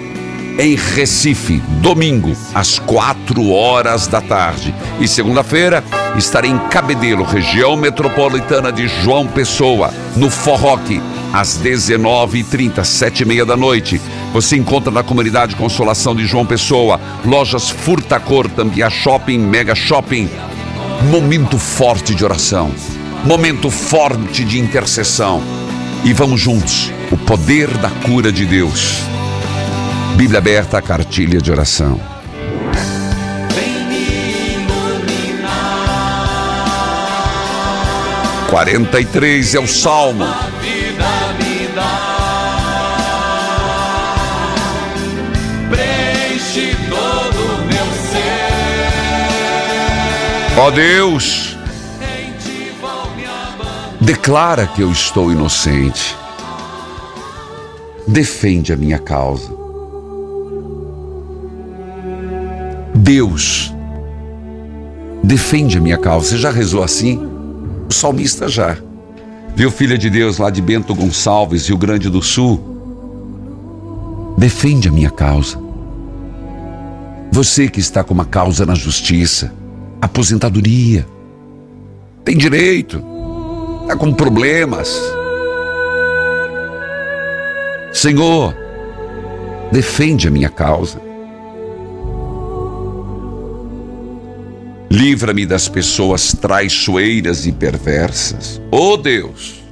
[0.59, 4.75] em Recife, domingo, às quatro horas da tarde.
[4.99, 5.85] E segunda-feira
[6.16, 11.01] estarei em Cabedelo, região metropolitana de João Pessoa, no Forroque,
[11.33, 14.01] às 19h30, sete e meia da noite.
[14.33, 20.29] Você encontra na comunidade Consolação de João Pessoa, lojas Furtacor, Tambia Shopping, Mega Shopping.
[21.09, 22.73] Momento forte de oração.
[23.25, 25.42] momento forte de intercessão.
[26.05, 29.17] E vamos juntos, o poder da cura de Deus.
[30.18, 32.00] Bíblia aberta, a cartilha de oração.
[38.50, 40.24] Quarenta e três é o salmo.
[45.70, 48.50] Preenche todo o meu ser.
[50.59, 51.57] Ó Deus,
[54.00, 56.16] declara que eu estou inocente.
[58.04, 59.58] Defende a minha causa.
[63.09, 63.75] Deus,
[65.25, 66.29] defende a minha causa.
[66.29, 67.18] Você já rezou assim?
[67.88, 68.77] O salmista já.
[69.57, 72.61] Viu, filha de Deus, lá de Bento Gonçalves, Rio Grande do Sul?
[74.37, 75.59] Defende a minha causa.
[77.33, 79.55] Você que está com uma causa na justiça,
[80.03, 81.07] aposentadoria,
[82.27, 83.03] tem direito,
[83.85, 85.01] está com problemas.
[87.90, 88.55] Senhor,
[89.73, 91.08] defende a minha causa.
[94.98, 98.61] Livra-me das pessoas traiçoeiras e perversas.
[98.68, 99.62] Oh Deus!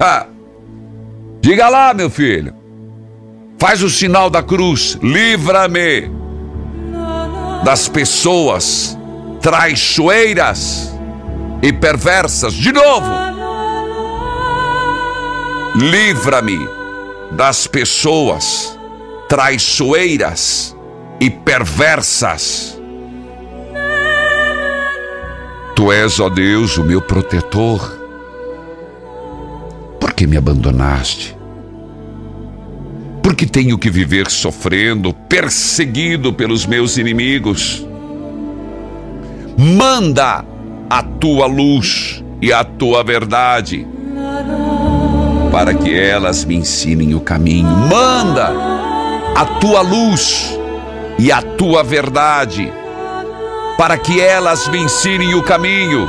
[0.00, 0.26] Ah!
[1.40, 2.52] Diga lá, meu filho.
[3.60, 4.98] Faz o sinal da cruz.
[5.00, 6.10] Livra-me
[7.64, 8.98] das pessoas
[9.40, 10.92] traiçoeiras
[11.62, 12.52] e perversas.
[12.52, 13.06] De novo.
[15.76, 16.58] Livra-me
[17.30, 18.76] das pessoas
[19.28, 20.76] traiçoeiras
[21.20, 22.81] e perversas.
[25.82, 27.98] Tu és, ó Deus, o meu protetor.
[29.98, 31.36] Por que me abandonaste?
[33.20, 37.84] Porque tenho que viver sofrendo, perseguido pelos meus inimigos.
[39.58, 40.44] Manda
[40.88, 43.84] a tua luz e a tua verdade,
[45.50, 47.66] para que elas me ensinem o caminho.
[47.66, 48.52] Manda
[49.34, 50.56] a tua luz
[51.18, 52.72] e a tua verdade,
[53.82, 56.08] para que elas me ensinem o caminho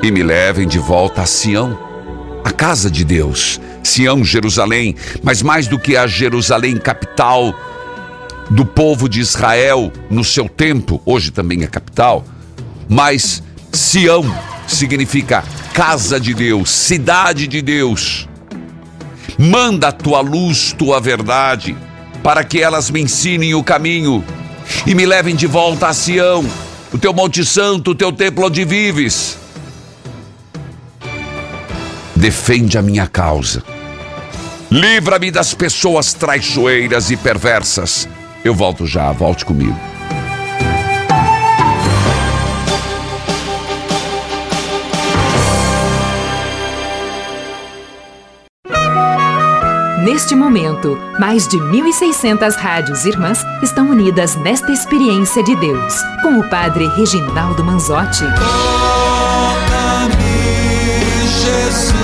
[0.00, 1.76] e me levem de volta a Sião,
[2.44, 3.60] a casa de Deus.
[3.82, 7.52] Sião, Jerusalém, mas mais do que a Jerusalém capital
[8.48, 12.24] do povo de Israel no seu tempo, hoje também é capital,
[12.88, 14.24] mas Sião
[14.68, 15.42] significa
[15.74, 18.28] casa de Deus, cidade de Deus.
[19.36, 21.76] Manda a tua luz, tua verdade,
[22.22, 24.24] para que elas me ensinem o caminho
[24.86, 26.44] e me levem de volta a Sião,
[26.92, 29.38] o teu Monte Santo, o teu templo onde vives.
[32.14, 33.62] Defende a minha causa.
[34.70, 38.08] Livra-me das pessoas traiçoeiras e perversas.
[38.44, 39.95] Eu volto já, volte comigo.
[50.06, 56.48] Neste momento, mais de 1.600 rádios irmãs estão unidas nesta experiência de Deus, com o
[56.48, 58.20] Padre Reginaldo Manzotti.
[58.20, 58.46] Toca-me,
[61.42, 61.96] Jesus,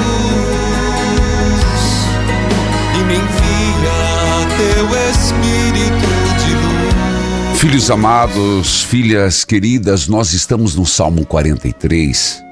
[2.98, 6.10] e me envia teu Espírito
[6.44, 7.60] de luz.
[7.60, 12.44] Filhos amados, filhas queridas, nós estamos no Salmo 43.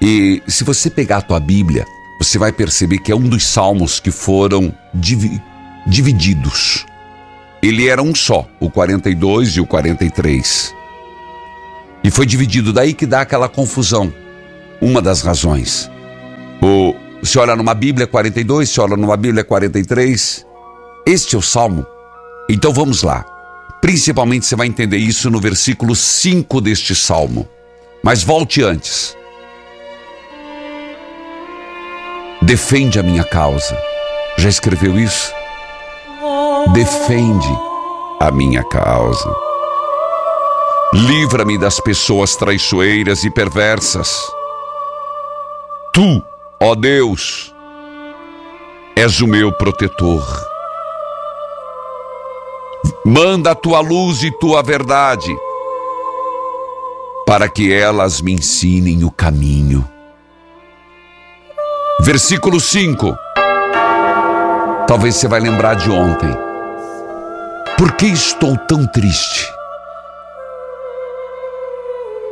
[0.00, 1.86] E se você pegar a tua Bíblia,
[2.18, 5.40] você vai perceber que é um dos salmos que foram divi
[5.86, 6.84] divididos.
[7.62, 10.74] Ele era um só, o 42 e o 43.
[12.02, 14.12] E foi dividido, daí que dá aquela confusão.
[14.80, 15.90] Uma das razões.
[16.60, 20.46] O, se olha numa Bíblia 42, se olha numa Bíblia 43.
[21.06, 21.86] Este é o salmo.
[22.48, 23.24] Então vamos lá.
[23.80, 27.48] Principalmente você vai entender isso no versículo 5 deste salmo.
[28.02, 29.16] Mas volte antes.
[32.42, 33.76] Defende a minha causa.
[34.36, 35.32] Já escreveu isso?
[36.72, 37.48] Defende
[38.20, 39.34] a minha causa.
[40.92, 44.20] Livra-me das pessoas traiçoeiras e perversas.
[45.92, 46.22] Tu,
[46.60, 47.54] ó Deus,
[48.94, 50.24] és o meu protetor.
[53.04, 55.34] Manda a tua luz e tua verdade,
[57.26, 59.95] para que elas me ensinem o caminho.
[62.00, 63.18] Versículo 5.
[64.86, 66.30] Talvez você vai lembrar de ontem.
[67.76, 69.50] Por que estou tão triste?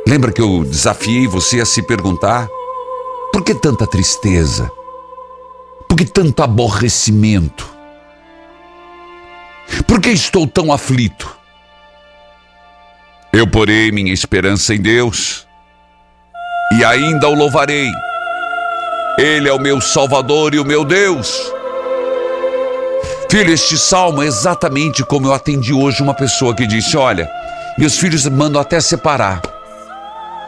[0.07, 2.47] Lembra que eu desafiei você a se perguntar:
[3.33, 4.71] por que tanta tristeza?
[5.89, 7.67] Por que tanto aborrecimento?
[9.87, 11.35] Por que estou tão aflito?
[13.33, 15.45] Eu porei minha esperança em Deus.
[16.71, 17.91] e ainda o louvarei.
[19.17, 21.51] Ele é o meu Salvador e o meu Deus.
[23.29, 27.29] Filho, este salmo é exatamente como eu atendi hoje uma pessoa que disse: Olha,
[27.77, 29.41] meus filhos mandam até separar.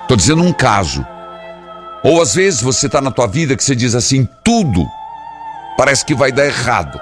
[0.01, 1.05] Estou dizendo um caso.
[2.03, 4.86] Ou às vezes você está na tua vida que você diz assim: tudo
[5.78, 6.99] parece que vai dar errado.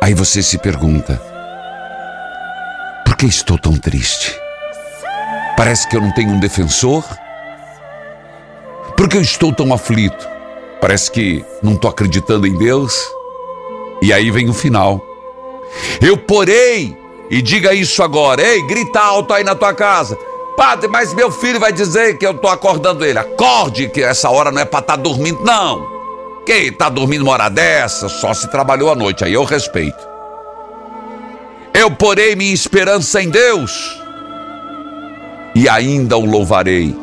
[0.00, 1.20] Aí você se pergunta:
[3.04, 4.34] por que estou tão triste?
[5.58, 7.04] Parece que eu não tenho um defensor?
[9.00, 10.28] Por que eu estou tão aflito?
[10.78, 12.94] Parece que não estou acreditando em Deus?
[14.02, 15.00] E aí vem o final.
[16.02, 16.94] Eu porei,
[17.30, 20.18] e diga isso agora, ei, grita alto aí na tua casa.
[20.54, 23.18] Padre, mas meu filho vai dizer que eu estou acordando ele.
[23.18, 25.82] Acorde, que essa hora não é para estar tá dormindo, não.
[26.44, 30.06] Quem está dormindo uma hora dessa só se trabalhou à noite, aí eu respeito.
[31.72, 33.98] Eu porei minha esperança em Deus
[35.54, 36.94] e ainda o louvarei.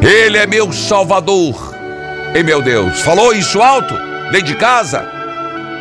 [0.00, 1.74] Ele é meu Salvador
[2.34, 3.00] e meu Deus.
[3.00, 3.94] Falou isso alto,
[4.30, 5.04] dentro de casa?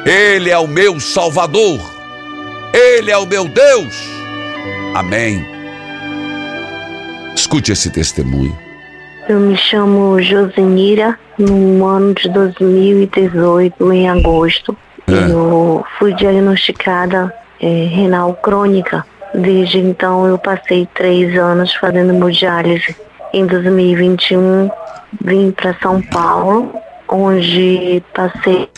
[0.05, 1.79] Ele é o meu Salvador.
[2.73, 4.09] Ele é o meu Deus.
[4.95, 5.45] Amém.
[7.35, 8.57] Escute esse testemunho.
[9.29, 11.17] Eu me chamo Josenira.
[11.37, 14.75] No ano de 2018, em agosto,
[15.07, 15.31] é.
[15.31, 19.05] eu fui diagnosticada é, renal crônica.
[19.35, 22.95] Desde então, eu passei três anos fazendo hemodiálise.
[23.33, 24.69] Em 2021,
[25.21, 28.69] vim para São Paulo onde passei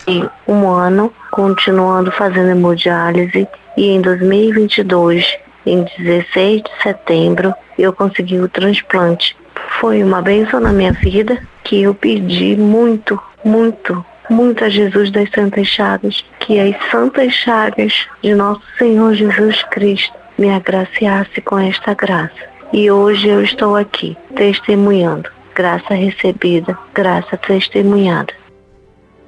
[0.47, 3.47] um ano continuando fazendo hemodiálise
[3.77, 9.35] e em 2022, em 16 de setembro, eu consegui o transplante.
[9.79, 15.29] Foi uma bênção na minha vida que eu pedi muito, muito, muito a Jesus das
[15.31, 21.93] Santas Chagas, que as Santas Chagas de nosso Senhor Jesus Cristo me agraciasse com esta
[21.93, 22.58] graça.
[22.71, 28.33] E hoje eu estou aqui, testemunhando graça recebida, graça testemunhada.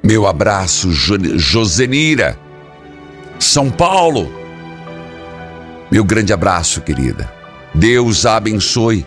[0.02, 2.38] Meu abraço, Josenira,
[3.38, 4.32] São Paulo.
[5.92, 7.30] Meu grande abraço, querida.
[7.76, 9.06] Deus a abençoe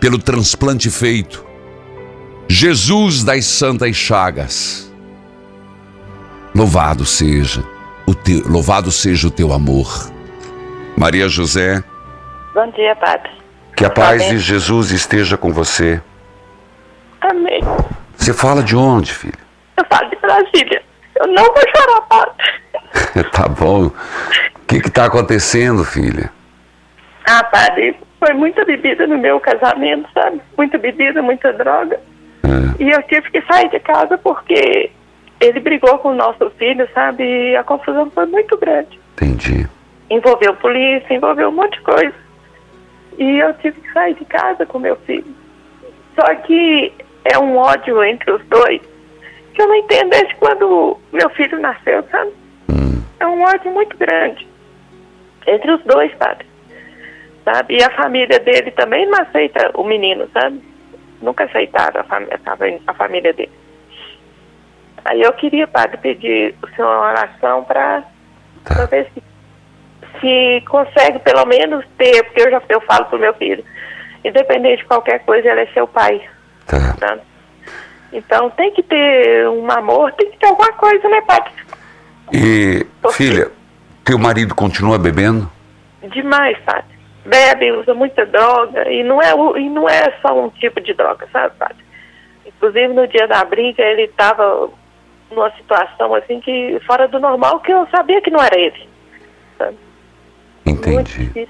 [0.00, 1.46] pelo transplante feito.
[2.48, 4.92] Jesus das Santas Chagas.
[6.54, 7.64] Louvado seja
[8.04, 10.10] o teu, louvado seja o teu amor.
[10.96, 11.82] Maria José.
[12.52, 13.43] Bom dia, Padre.
[13.76, 16.00] Que a paz de Jesus esteja com você.
[17.20, 17.60] Amém.
[18.16, 19.38] Você fala de onde, filha?
[19.76, 20.82] Eu falo de Brasília.
[21.16, 23.30] Eu não vou chorar, padre.
[23.32, 23.86] tá bom.
[23.86, 26.30] O que que tá acontecendo, filha?
[27.26, 30.40] Ah, padre, foi muita bebida no meu casamento, sabe?
[30.56, 31.98] Muita bebida, muita droga.
[32.42, 32.82] É.
[32.82, 34.90] E eu tive que sair de casa porque
[35.40, 37.24] ele brigou com o nosso filho, sabe?
[37.24, 38.98] E a confusão foi muito grande.
[39.14, 39.66] Entendi.
[40.10, 42.23] Envolveu polícia, envolveu um monte de coisa.
[43.18, 45.34] E eu tive que sair de casa com meu filho.
[46.14, 46.92] Só que
[47.24, 48.80] é um ódio entre os dois
[49.54, 52.32] que eu não entendo desde quando meu filho nasceu, sabe?
[52.68, 53.02] Hum.
[53.20, 54.46] É um ódio muito grande
[55.46, 56.46] entre os dois, padre.
[57.44, 57.76] Sabe?
[57.76, 60.60] E a família dele também não aceita o menino, sabe?
[61.22, 62.26] Nunca aceitaram a, fam
[62.86, 63.52] a família dele.
[65.04, 68.02] Aí eu queria, padre, pedir o senhor uma oração para
[68.64, 68.86] tá.
[68.86, 69.22] ver se,
[70.20, 73.64] se consegue pelo menos ter, porque eu já eu falo pro meu filho,
[74.24, 76.20] independente de qualquer coisa, ele é seu pai.
[76.66, 76.94] Tá.
[76.98, 77.18] Tá?
[78.12, 81.52] Então tem que ter um amor, tem que ter alguma coisa, né, padre?
[82.32, 83.16] E, Porque...
[83.16, 83.50] filha,
[84.04, 85.50] teu marido continua bebendo?
[86.02, 86.94] Demais, padre.
[87.26, 91.26] Bebe, usa muita droga e não é, e não é só um tipo de droga,
[91.32, 91.84] sabe, padre?
[92.46, 94.68] Inclusive no dia da briga ele estava
[95.30, 98.93] numa situação assim que fora do normal que eu sabia que não era ele.
[100.64, 101.26] Entendi.
[101.26, 101.48] Difícil,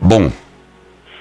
[0.00, 0.30] Bom,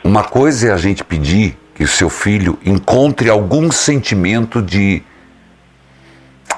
[0.03, 5.01] uma coisa é a gente pedir que o seu filho encontre algum sentimento de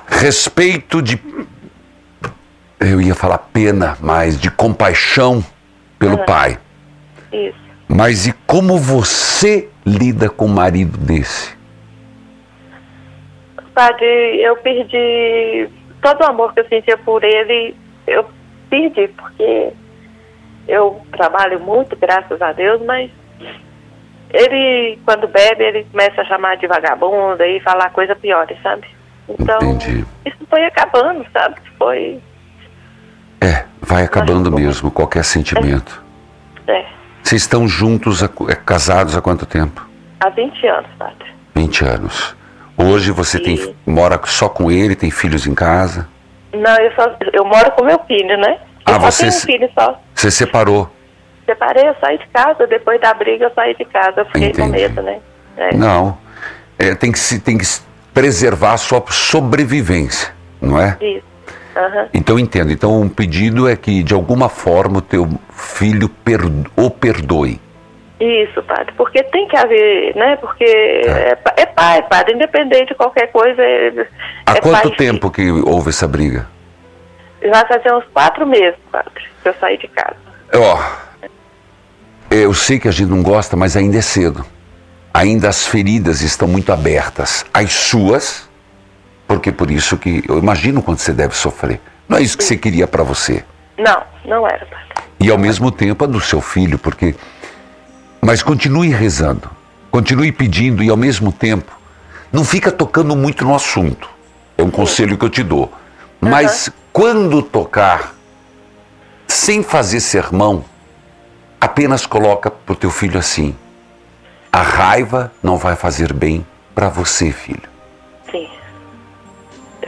[0.07, 1.20] respeito, de.
[2.80, 5.43] Eu ia falar pena, mas de compaixão
[5.97, 6.26] pelo uhum.
[6.26, 6.59] pai.
[7.32, 7.57] Isso.
[7.88, 11.55] Mas e como você lida com um marido desse?
[13.74, 15.70] Padre, eu perdi
[16.01, 17.76] todo o amor que eu sentia por ele,
[18.07, 18.26] eu
[18.76, 19.74] perdi, porque
[20.68, 23.10] eu trabalho muito, graças a Deus, mas
[24.32, 28.88] ele, quando bebe, ele começa a chamar de vagabunda e falar coisa pior, sabe?
[29.30, 30.06] Então, Entendi.
[30.26, 31.56] isso foi acabando, sabe?
[31.78, 32.20] Foi.
[33.42, 36.04] É, vai acabando mesmo, qualquer sentimento.
[36.68, 36.80] É.
[36.80, 36.86] é.
[37.24, 39.88] Vocês estão juntos, é, casados há quanto tempo?
[40.20, 41.26] Há 20 anos, padre.
[41.56, 42.36] 20 anos.
[42.78, 43.42] Hoje você e...
[43.42, 46.08] tem, mora só com ele, tem filhos em casa?
[46.56, 48.60] Não, eu, só, eu moro com meu filho, né?
[48.88, 49.99] Eu ah, você, um filho só.
[50.14, 50.89] Você separou?
[51.45, 52.68] separei, eu saí de casa.
[52.68, 54.22] Depois da briga, eu saí de casa.
[54.22, 54.72] Eu fiquei com Entendi.
[54.72, 55.20] medo, né?
[55.58, 55.76] É.
[55.76, 56.18] Não.
[56.78, 57.82] É, tem, que se, tem que se
[58.14, 60.97] preservar a sua sobrevivência, não é?
[60.99, 61.24] Isso.
[61.76, 62.10] Aham.
[62.14, 62.72] Então entendo.
[62.72, 66.41] Então um pedido é que de alguma forma o teu filho per,
[66.76, 67.60] o perdoe.
[68.20, 68.93] Isso, padre.
[68.95, 70.38] Porque tem que haver, né?
[70.38, 72.34] Porque é, pa- é pai, padre.
[72.34, 73.61] Independente de qualquer coisa.
[73.61, 74.07] É,
[74.45, 76.47] Há é quanto pai, tempo que houve essa briga?
[77.41, 80.16] Vai fazer uns quatro meses, padre, que eu saí de casa.
[80.55, 80.80] Ó,
[82.32, 84.45] eu sei que a gente não gosta, mas ainda é cedo.
[85.13, 87.45] Ainda as feridas estão muito abertas.
[87.53, 88.49] As suas,
[89.28, 91.80] porque por isso que eu imagino quanto você deve sofrer.
[92.07, 93.43] Não é isso que você queria para você.
[93.78, 94.86] Não, não era, padre.
[95.20, 97.16] E ao mesmo tempo a do seu filho, porque.
[98.26, 99.52] Mas continue rezando,
[99.92, 101.72] continue pedindo e ao mesmo tempo
[102.34, 104.10] não fica tocando muito no assunto.
[104.58, 105.72] É um conselho que eu te dou.
[106.20, 108.16] Mas quando tocar,
[109.28, 110.66] sem fazer sermão,
[111.62, 113.56] apenas coloca pro teu filho assim:
[114.52, 117.70] a raiva não vai fazer bem para você, filho.
[118.32, 118.50] Sim.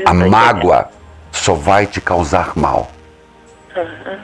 [0.05, 0.91] A mágoa
[1.31, 2.91] só vai te causar mal.
[3.75, 4.19] Aham.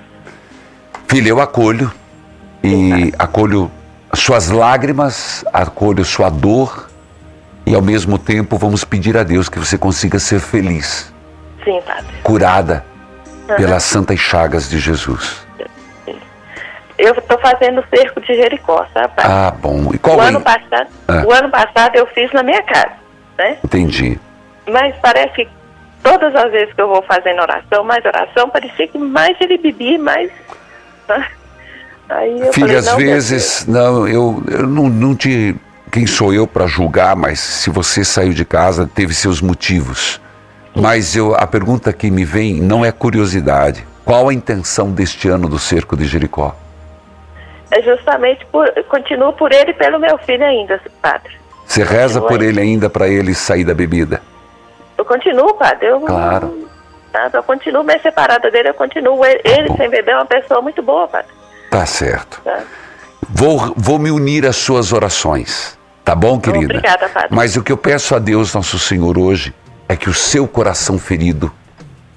[1.08, 1.92] Filha, eu acolho
[2.64, 3.72] e acolho
[4.14, 6.90] suas lágrimas, acolho sua dor
[7.66, 11.14] e ao mesmo tempo vamos pedir a Deus que você consiga ser feliz,
[11.64, 12.06] Sim, padre.
[12.24, 12.86] curada
[13.50, 13.56] Aham.
[13.58, 15.44] pelas santas chagas de Jesus.
[16.96, 19.32] Eu estou fazendo o cerco de Jericó, sabe, padre?
[19.32, 19.90] Ah, bom.
[19.94, 20.28] E qual o é?
[20.28, 21.24] ano passado, Ah.
[21.26, 22.94] o ano passado eu fiz na minha casa,
[23.38, 23.58] né?
[23.64, 24.20] Entendi.
[24.70, 25.50] Mas parece que
[26.04, 29.98] todas as vezes que eu vou fazendo oração, mais oração, parecia que mais ele bebia,
[29.98, 30.32] mais.
[32.10, 35.56] Aí eu Filha, às vezes, não, eu, eu não, não te.
[35.92, 40.20] Quem sou eu para julgar, mas se você saiu de casa, teve seus motivos.
[40.76, 43.86] Mas eu, a pergunta que me vem não é curiosidade.
[44.04, 46.56] Qual a intenção deste ano do cerco de Jericó?
[47.72, 48.68] É justamente por.
[48.90, 51.38] Continuo por ele e pelo meu filho ainda, padre.
[51.66, 54.22] Você reza por ele ainda para ele sair da bebida?
[54.98, 55.88] Eu continuo, padre.
[55.88, 56.68] Eu, Claro.
[57.12, 59.24] sabe, eu continuo bem separada dele, eu continuo.
[59.26, 61.32] Ele, ele sem beber é uma pessoa muito boa, padre.
[61.74, 62.40] Tá certo.
[62.44, 62.60] Tá?
[63.28, 65.76] Vou, vou me unir às suas orações.
[66.06, 66.66] Tá bom, querida?
[66.66, 67.30] Obrigada, padre.
[67.32, 69.56] Mas o que eu peço a Deus, nosso Senhor, hoje,
[69.90, 71.52] é que o seu coração ferido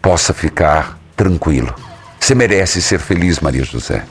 [0.03, 1.75] possa ficar tranquilo.
[2.21, 4.05] Você merece ser feliz, Maria José.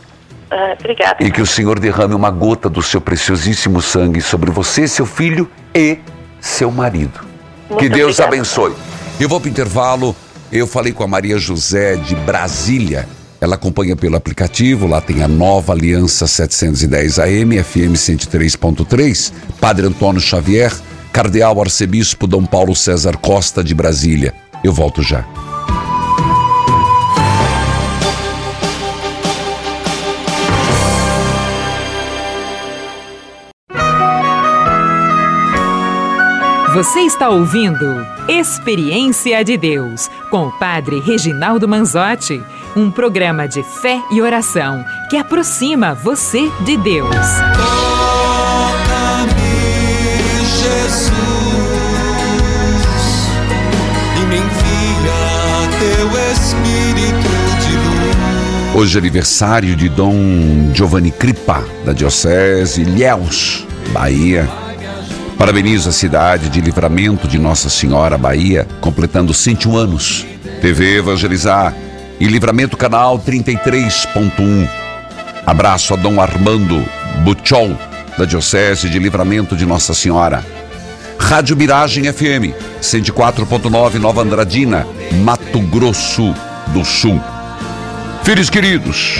[0.50, 1.24] Ah, obrigada.
[1.24, 5.48] E que o Senhor derrame uma gota do seu preciosíssimo sangue sobre você, seu filho
[5.76, 6.00] e
[6.42, 7.20] seu marido.
[7.70, 8.36] Muito que Deus obrigada.
[8.36, 8.74] abençoe.
[9.20, 10.16] Eu vou para o intervalo.
[10.52, 13.08] Eu falei com a Maria José de Brasília.
[13.46, 19.32] Ela acompanha pelo aplicativo, lá tem a nova Aliança 710 AM, FM 103.3,
[19.62, 20.74] Padre Antônio Xavier,
[21.14, 24.34] Cardeal Arcebispo Dom Paulo César Costa de Brasília.
[24.64, 25.24] Eu volto já.
[36.74, 42.42] Você está ouvindo Experiência de Deus com o Padre Reginaldo Manzotti,
[42.76, 47.16] um programa de fé e oração que aproxima você de Deus.
[50.62, 51.12] Jesus,
[54.18, 55.16] e me envia
[55.80, 57.30] teu Espírito
[57.62, 58.76] de luz.
[58.76, 64.50] Hoje é aniversário de Dom Giovanni Cripa, da Diocese Ilhéus, Bahia.
[65.38, 70.26] Parabenizo a cidade de Livramento de Nossa Senhora, Bahia, completando 101 anos.
[70.62, 71.74] TV Evangelizar
[72.20, 74.68] e Livramento Canal 33.1.
[75.46, 76.84] Abraço a Dom Armando
[77.24, 77.78] Buchol,
[78.18, 80.46] da Diocese de Livramento de Nossa Senhora.
[81.18, 84.88] Rádio Miragem FM, 104.9 Nova Andradina,
[85.24, 86.34] Mato Grosso
[86.68, 87.22] do Sul.
[88.24, 89.20] Filhos queridos,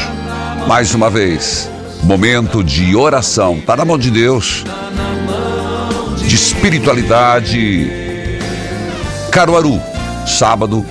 [0.68, 1.70] mais uma vez,
[2.04, 3.62] momento de oração.
[3.66, 4.64] Tá na mão de Deus.
[6.28, 7.92] De espiritualidade.
[9.32, 9.82] Caruaru,
[10.26, 10.86] sábado,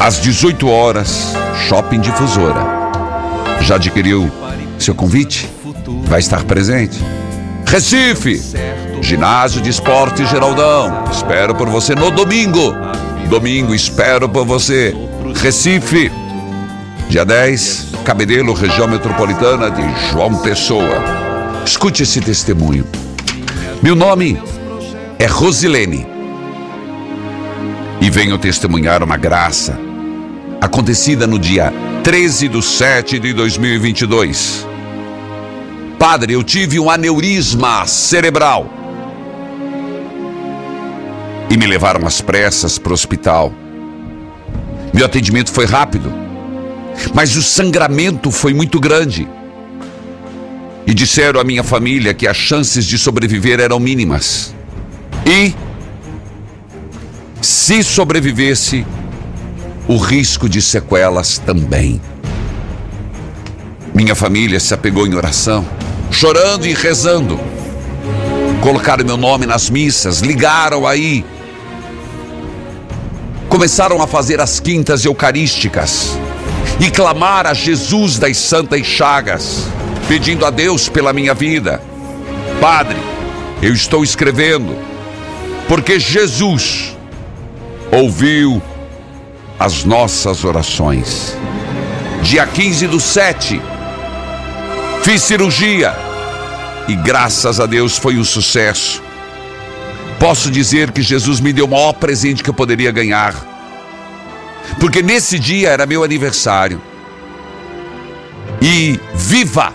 [0.00, 1.34] às 18 horas,
[1.66, 2.78] Shopping Difusora.
[3.60, 4.30] Já adquiriu
[4.78, 5.48] seu convite?
[6.04, 7.02] Vai estar presente?
[7.66, 8.40] Recife,
[9.02, 11.04] Ginásio de Esporte Geraldão.
[11.10, 12.74] Espero por você no domingo.
[13.28, 14.94] Domingo, espero por você.
[15.42, 16.10] Recife,
[17.08, 21.02] dia 10, Cabedelo, região metropolitana de João Pessoa.
[21.66, 22.86] Escute esse testemunho.
[23.82, 24.40] Meu nome
[25.18, 26.06] é Rosilene
[28.00, 29.87] e venho testemunhar uma graça
[30.60, 34.66] acontecida no dia 13 de 7 de 2022.
[35.98, 38.70] Padre, eu tive um aneurisma cerebral
[41.50, 43.52] e me levaram às pressas para o hospital.
[44.92, 46.12] Meu atendimento foi rápido.
[47.14, 49.28] Mas o sangramento foi muito grande.
[50.86, 54.54] E disseram à minha família que as chances de sobreviver eram mínimas.
[55.26, 55.54] E,
[57.40, 58.86] se sobrevivesse,
[59.88, 61.98] o risco de sequelas também.
[63.94, 65.66] Minha família se apegou em oração,
[66.10, 67.40] chorando e rezando.
[68.60, 71.24] Colocaram meu nome nas missas, ligaram aí.
[73.48, 76.18] Começaram a fazer as quintas eucarísticas
[76.78, 79.64] e clamar a Jesus das Santas Chagas,
[80.06, 81.80] pedindo a Deus pela minha vida.
[82.60, 82.98] Padre,
[83.62, 84.76] eu estou escrevendo,
[85.66, 86.94] porque Jesus
[87.90, 88.62] ouviu
[89.58, 91.36] as nossas orações.
[92.22, 93.60] Dia 15 do 7,
[95.02, 95.94] fiz cirurgia
[96.86, 99.02] e graças a Deus foi um sucesso.
[100.18, 103.34] Posso dizer que Jesus me deu o maior presente que eu poderia ganhar.
[104.80, 106.80] Porque nesse dia era meu aniversário.
[108.60, 109.72] E viva!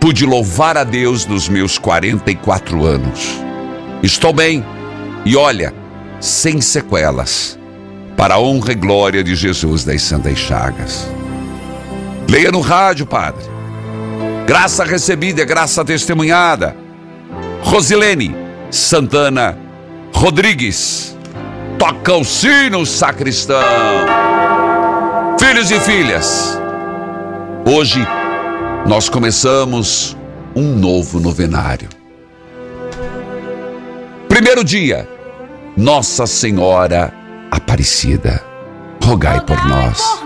[0.00, 3.40] Pude louvar a Deus nos meus 44 anos.
[4.02, 4.64] Estou bem.
[5.24, 5.74] E olha,
[6.20, 7.58] sem sequelas
[8.18, 11.08] para a honra e glória de Jesus das Santas Chagas.
[12.28, 13.44] Leia no rádio, Padre.
[14.44, 16.76] Graça recebida graça testemunhada.
[17.62, 18.34] Rosilene
[18.72, 19.56] Santana
[20.12, 21.16] Rodrigues.
[21.78, 23.62] Toca o sino, sacristão.
[25.38, 26.60] Filhos e filhas,
[27.64, 28.04] hoje
[28.84, 30.16] nós começamos
[30.56, 31.88] um novo novenário.
[34.28, 35.08] Primeiro dia,
[35.76, 37.14] Nossa Senhora
[37.50, 38.44] Aparecida,
[39.02, 40.22] rogai por nós.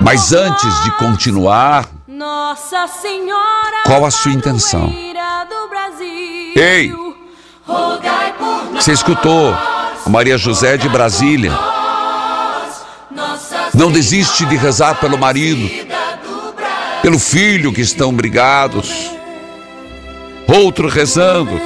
[0.00, 4.92] Mas antes de continuar, Nossa Senhora qual a sua intenção?
[6.56, 6.92] Ei,
[8.74, 11.52] você escutou a Maria José de Brasília?
[13.74, 15.70] Não desiste de rezar pelo marido,
[17.00, 19.10] pelo filho que estão brigados.
[20.48, 21.60] Outro rezando,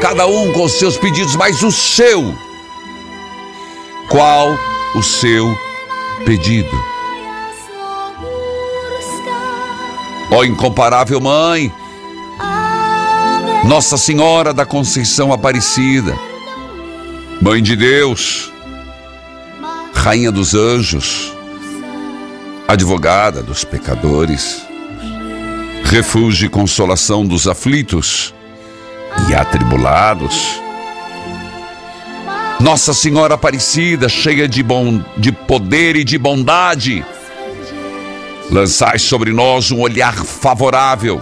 [0.00, 2.36] cada um com os seus pedidos, mas o seu
[4.08, 4.58] qual
[4.94, 5.56] o seu
[6.24, 6.94] pedido?
[10.30, 11.72] Ó oh, incomparável mãe,
[13.64, 16.18] Nossa Senhora da Conceição Aparecida,
[17.40, 18.52] Mãe de Deus,
[19.92, 21.32] Rainha dos Anjos,
[22.66, 24.62] Advogada dos pecadores,
[25.84, 28.34] Refúgio e consolação dos aflitos
[29.30, 30.60] e atribulados,
[32.64, 37.04] nossa Senhora Aparecida, cheia de, bom, de poder e de bondade,
[38.50, 41.20] lançai sobre nós um olhar favorável,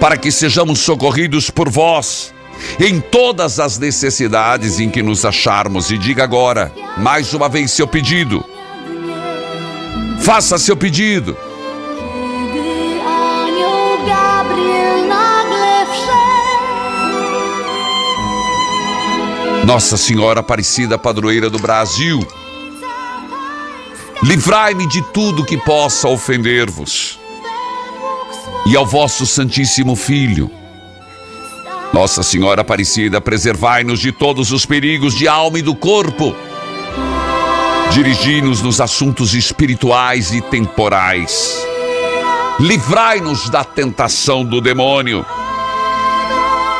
[0.00, 2.32] para que sejamos socorridos por vós
[2.78, 5.90] em todas as necessidades em que nos acharmos.
[5.90, 8.42] E diga agora, mais uma vez, seu pedido.
[10.22, 11.36] Faça seu pedido.
[19.64, 22.26] Nossa Senhora Aparecida, padroeira do Brasil,
[24.22, 27.18] livrai-me de tudo que possa ofender-vos
[28.66, 30.50] e ao vosso Santíssimo Filho.
[31.92, 36.34] Nossa Senhora Aparecida, preservai-nos de todos os perigos de alma e do corpo.
[37.92, 41.66] Dirigi-nos nos assuntos espirituais e temporais.
[42.58, 45.24] Livrai-nos da tentação do demônio,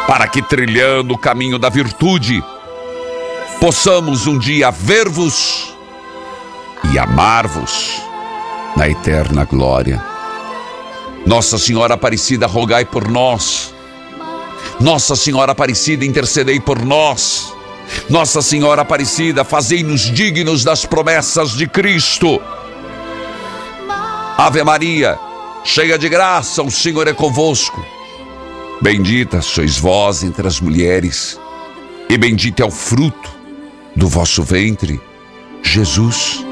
[0.06, 2.42] para que, trilhando o caminho da virtude,
[3.60, 5.76] possamos um dia ver-vos
[6.90, 8.00] e amar-vos
[8.74, 10.02] na eterna glória.
[11.26, 13.74] Nossa Senhora Aparecida, rogai por nós.
[14.80, 17.52] Nossa Senhora Aparecida, intercedei por nós.
[18.08, 22.40] Nossa Senhora Aparecida, fazei-nos dignos das promessas de Cristo.
[24.38, 25.18] Ave Maria,
[25.62, 27.84] cheia de graça, o Senhor é convosco.
[28.80, 31.38] Bendita sois vós entre as mulheres,
[32.08, 33.39] e bendito é o fruto
[34.00, 34.98] do vosso ventre,
[35.62, 36.42] Jesus.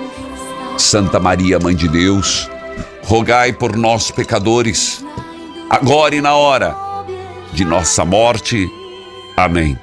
[0.77, 2.49] Santa Maria, Mãe de Deus,
[3.05, 5.03] rogai por nós, pecadores,
[5.71, 6.77] agora e na hora
[7.51, 8.69] de nossa morte.
[9.35, 9.79] Amém.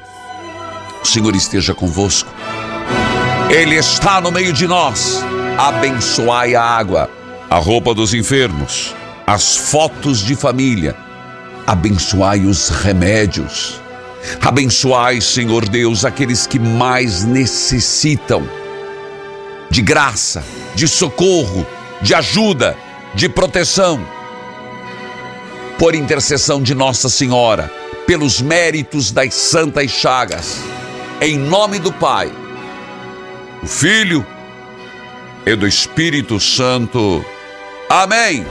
[1.02, 2.32] O Senhor esteja convosco.
[3.50, 5.26] Ele está no meio de nós.
[5.58, 7.10] Abençoai a água,
[7.50, 8.94] a roupa dos enfermos,
[9.26, 10.96] as fotos de família.
[11.66, 13.82] Abençoai os remédios
[14.42, 18.48] Abençoai, Senhor Deus, aqueles que mais necessitam
[19.70, 21.66] de graça, de socorro,
[22.02, 22.78] de ajuda,
[23.14, 24.06] de proteção.
[25.78, 27.72] Por intercessão de Nossa Senhora,
[28.08, 30.62] pelos méritos das Santas Chagas,
[31.20, 32.32] em nome do Pai,
[33.62, 34.26] do Filho
[35.46, 37.26] e do Espírito Santo.
[37.90, 38.46] Amém.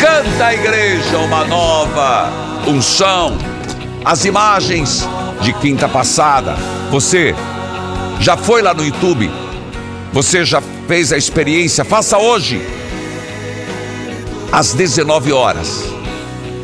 [0.00, 2.30] Canta a igreja uma nova
[2.66, 3.57] unção.
[4.04, 5.06] As imagens
[5.40, 6.56] de quinta passada.
[6.90, 7.34] Você
[8.20, 9.30] já foi lá no YouTube?
[10.12, 11.84] Você já fez a experiência?
[11.84, 12.60] Faça hoje.
[14.50, 15.84] Às 19 horas.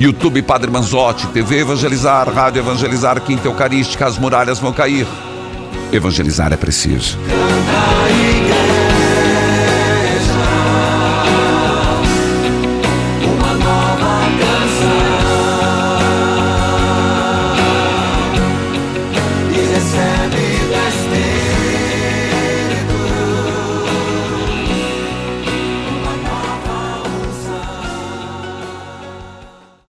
[0.01, 5.07] YouTube Padre Manzotti, TV Evangelizar, Rádio Evangelizar, Quinta Eucarística, as muralhas vão cair.
[5.93, 7.18] Evangelizar é preciso.